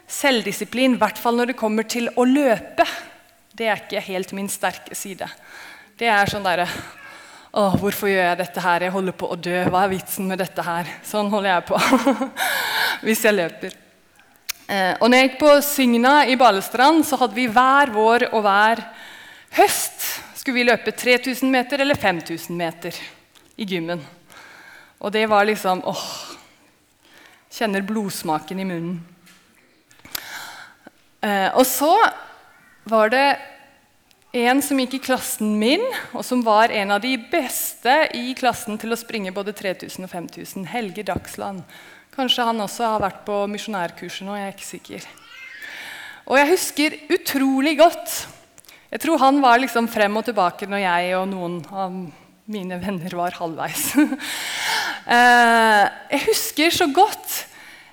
selvdisiplin, 0.07 0.95
i 0.95 1.01
hvert 1.01 1.19
fall 1.19 1.35
når 1.41 1.51
det 1.51 1.57
kommer 1.59 1.83
til 1.83 2.07
å 2.15 2.23
løpe, 2.23 2.87
det 3.51 3.67
er 3.67 3.83
ikke 3.83 4.05
helt 4.07 4.33
min 4.39 4.47
sterke 4.47 4.95
side. 4.95 5.27
Det 5.97 6.09
er 6.13 6.29
sånn 6.29 6.45
derre 6.45 6.67
Å, 7.57 7.71
hvorfor 7.81 8.11
gjør 8.11 8.27
jeg 8.27 8.37
dette 8.43 8.61
her? 8.61 8.83
Jeg 8.85 8.93
holder 8.93 9.15
på 9.17 9.31
å 9.33 9.37
dø. 9.41 9.55
Hva 9.73 9.87
er 9.87 9.95
vitsen 9.95 10.27
med 10.29 10.43
dette 10.43 10.61
her? 10.61 10.91
Sånn 11.09 11.31
holder 11.33 11.55
jeg 11.55 11.65
på 11.71 11.79
hvis 13.07 13.23
jeg 13.25 13.33
løper. 13.33 13.73
Eh, 14.69 14.93
og 15.01 15.09
når 15.09 15.23
jeg 15.23 15.31
gikk 15.31 15.39
på 15.41 15.55
Sygna 15.65 16.13
i 16.29 16.37
Balestrand, 16.37 17.01
så 17.09 17.17
hadde 17.23 17.39
vi 17.39 17.47
hver 17.49 17.95
vår 17.95 18.27
og 18.29 18.45
hver 18.45 18.85
høst 19.57 20.05
skulle 20.37 20.59
vi 20.59 20.67
løpe 20.69 20.93
3000 20.93 21.49
meter 21.57 21.81
eller 21.81 21.97
5000 21.97 22.61
meter 22.61 23.01
i 23.57 23.65
gymmen. 23.65 24.05
Og 25.01 25.17
det 25.17 25.25
var 25.33 25.49
liksom 25.49 25.81
åh, 25.89 26.07
Kjenner 27.57 27.89
blodsmaken 27.89 28.61
i 28.61 28.69
munnen. 28.69 29.01
Eh, 31.25 31.49
og 31.57 31.65
så 31.65 31.95
var 32.85 33.17
det 33.17 33.29
en 34.37 34.61
som 34.63 34.79
gikk 34.81 34.99
i 34.99 35.03
klassen 35.07 35.55
min, 35.61 35.83
og 36.13 36.25
som 36.27 36.43
var 36.45 36.73
en 36.75 36.93
av 36.93 37.01
de 37.01 37.15
beste 37.31 37.93
i 38.19 38.35
klassen 38.37 38.77
til 38.81 38.93
å 38.93 38.99
springe 38.99 39.33
både 39.33 39.55
3000 39.57 40.05
og 40.05 40.13
5000. 40.13 40.67
Helge 40.73 41.05
Dagsland. 41.07 41.63
Kanskje 42.17 42.45
han 42.49 42.61
også 42.61 42.91
har 42.95 43.05
vært 43.05 43.23
på 43.27 43.39
misjonærkurset 43.53 44.27
nå. 44.27 44.37
jeg 44.37 44.49
er 44.49 44.55
ikke 44.55 44.69
sikker. 44.69 45.07
Og 46.27 46.41
jeg 46.41 46.51
husker 46.51 46.97
utrolig 47.15 47.77
godt 47.79 48.15
Jeg 48.91 49.03
tror 49.03 49.19
han 49.19 49.41
var 49.43 49.59
liksom 49.59 49.89
frem 49.91 50.15
og 50.17 50.25
tilbake 50.27 50.67
når 50.71 50.81
jeg 50.83 51.15
og 51.19 51.27
noen 51.29 51.57
av 51.75 51.95
mine 52.47 52.79
venner 52.83 53.17
var 53.19 53.39
halvveis. 53.41 53.93
Eh, 55.07 55.85
jeg 56.11 56.23
husker 56.25 56.73
så 56.75 56.89
godt 56.91 57.35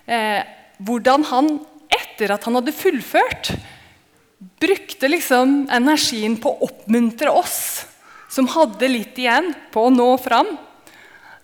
eh, 0.10 0.40
hvordan 0.82 1.22
han, 1.30 1.50
etter 1.94 2.32
at 2.34 2.48
han 2.48 2.58
hadde 2.58 2.74
fullført, 2.74 3.52
brukte 4.60 5.10
liksom 5.10 5.64
energien 5.72 6.38
på 6.42 6.52
å 6.54 6.68
oppmuntre 6.70 7.32
oss 7.32 7.86
som 8.34 8.48
hadde 8.50 8.90
litt 8.90 9.18
igjen 9.20 9.52
på 9.74 9.86
å 9.88 9.94
nå 9.94 10.10
fram. 10.22 10.56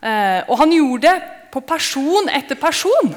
Eh, 0.02 0.42
og 0.48 0.56
han 0.62 0.74
gjorde 0.74 1.12
det 1.12 1.36
på 1.54 1.62
person 1.66 2.30
etter 2.34 2.58
person. 2.60 3.14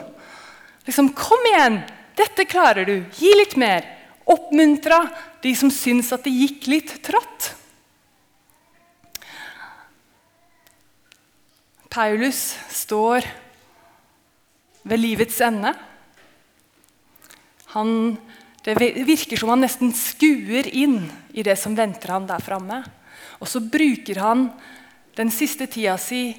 Liksom, 0.86 1.12
Kom 1.16 1.50
igjen! 1.52 1.82
Dette 2.16 2.44
klarer 2.44 2.84
du. 2.84 2.96
Gi 3.16 3.32
litt 3.38 3.56
mer. 3.56 3.86
Oppmuntra 4.28 5.06
de 5.42 5.54
som 5.56 5.72
syns 5.72 6.12
at 6.12 6.26
det 6.26 6.34
gikk 6.34 6.68
litt 6.68 6.92
trått. 7.04 7.52
Paulus 11.92 12.54
står 12.72 13.26
ved 14.88 15.00
livets 15.00 15.40
ende. 15.44 15.74
Han, 17.74 18.16
det 18.62 18.76
virker 18.78 19.40
som 19.40 19.50
han 19.50 19.64
nesten 19.64 19.90
skuer 19.96 20.68
inn 20.70 21.00
i 21.34 21.42
det 21.42 21.56
som 21.58 21.74
venter 21.74 22.14
han 22.14 22.28
der 22.28 22.42
framme. 22.42 22.82
Og 23.42 23.50
så 23.50 23.58
bruker 23.58 24.20
han 24.22 24.46
den 25.18 25.32
siste 25.34 25.66
tida 25.66 25.96
si 25.98 26.30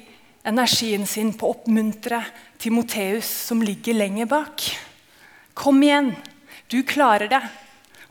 energien 0.44 1.04
sin 1.08 1.34
på 1.36 1.48
å 1.48 1.56
oppmuntre 1.58 2.22
Timoteus, 2.60 3.28
som 3.28 3.60
ligger 3.60 3.96
lenger 3.96 4.28
bak. 4.30 4.64
Kom 5.52 5.82
igjen, 5.84 6.14
du 6.72 6.80
klarer 6.82 7.28
det. 7.28 7.42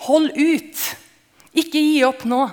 Hold 0.05 0.37
ut. 0.37 0.83
Ikke 1.53 1.81
gi 1.81 2.03
opp 2.05 2.23
nå. 2.29 2.45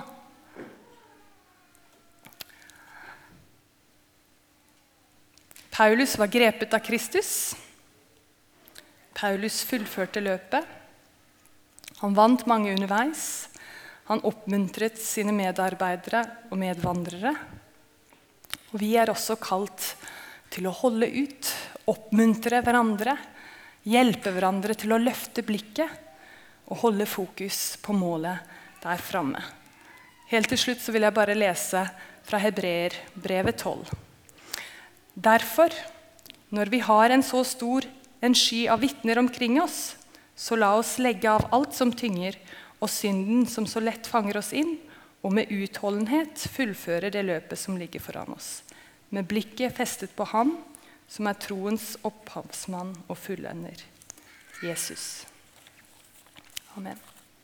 Paulus 5.71 6.17
var 6.17 6.29
grepet 6.29 6.73
av 6.73 6.81
Kristus. 6.85 7.31
Paulus 9.17 9.61
fullførte 9.65 10.21
løpet. 10.21 10.80
Han 12.01 12.15
vant 12.17 12.47
mange 12.49 12.73
underveis. 12.73 13.47
Han 14.09 14.23
oppmuntret 14.27 14.97
sine 14.99 15.33
medarbeidere 15.35 16.23
og 16.49 16.57
medvandrere. 16.59 17.35
Og 18.71 18.79
vi 18.81 18.95
er 18.97 19.11
også 19.11 19.37
kalt 19.41 19.93
til 20.51 20.67
å 20.67 20.73
holde 20.75 21.07
ut, 21.07 21.51
oppmuntre 21.91 22.59
hverandre, 22.65 23.15
hjelpe 23.87 24.33
hverandre 24.33 24.75
til 24.77 24.93
å 24.93 24.99
løfte 25.01 25.45
blikket 25.45 26.69
og 26.71 26.83
holde 26.85 27.07
fokus 27.09 27.77
på 27.83 27.95
målet 27.95 28.41
der 28.81 29.01
framme. 29.01 29.41
Helt 30.31 30.47
til 30.51 30.59
slutt 30.59 30.83
vil 30.93 31.03
jeg 31.03 31.15
bare 31.15 31.37
lese 31.37 31.85
fra 32.27 32.39
Hebreer 32.39 32.95
brevet 33.13 33.59
12. 33.59 33.89
Derfor, 35.13 35.73
når 36.55 36.71
vi 36.71 36.79
har 36.83 37.11
en 37.11 37.23
så 37.25 37.43
stor 37.47 37.87
en 38.21 38.35
sky 38.37 38.65
av 38.71 38.79
vitner 38.83 39.19
omkring 39.19 39.59
oss, 39.61 39.97
så 40.35 40.57
la 40.57 40.73
oss 40.77 40.97
legge 41.01 41.29
av 41.31 41.47
alt 41.53 41.75
som 41.77 41.91
tynger, 41.93 42.37
og 42.81 42.89
synden 42.89 43.45
som 43.49 43.67
så 43.69 43.81
lett 43.83 44.07
fanger 44.09 44.39
oss 44.41 44.53
inn, 44.57 44.77
og 45.21 45.35
med 45.37 45.51
utholdenhet 45.53 46.47
fullføre 46.49 47.11
det 47.13 47.21
løpet 47.27 47.59
som 47.59 47.77
ligger 47.77 48.01
foran 48.01 48.33
oss, 48.33 48.63
med 49.13 49.27
blikket 49.29 49.75
festet 49.77 50.15
på 50.17 50.25
Ham, 50.33 50.55
som 51.11 51.27
er 51.27 51.37
troens 51.43 51.93
opphavsmann 52.07 52.95
og 53.07 53.17
fullender, 53.19 53.83
Jesus. 54.63 55.27
Amen. 56.77 57.10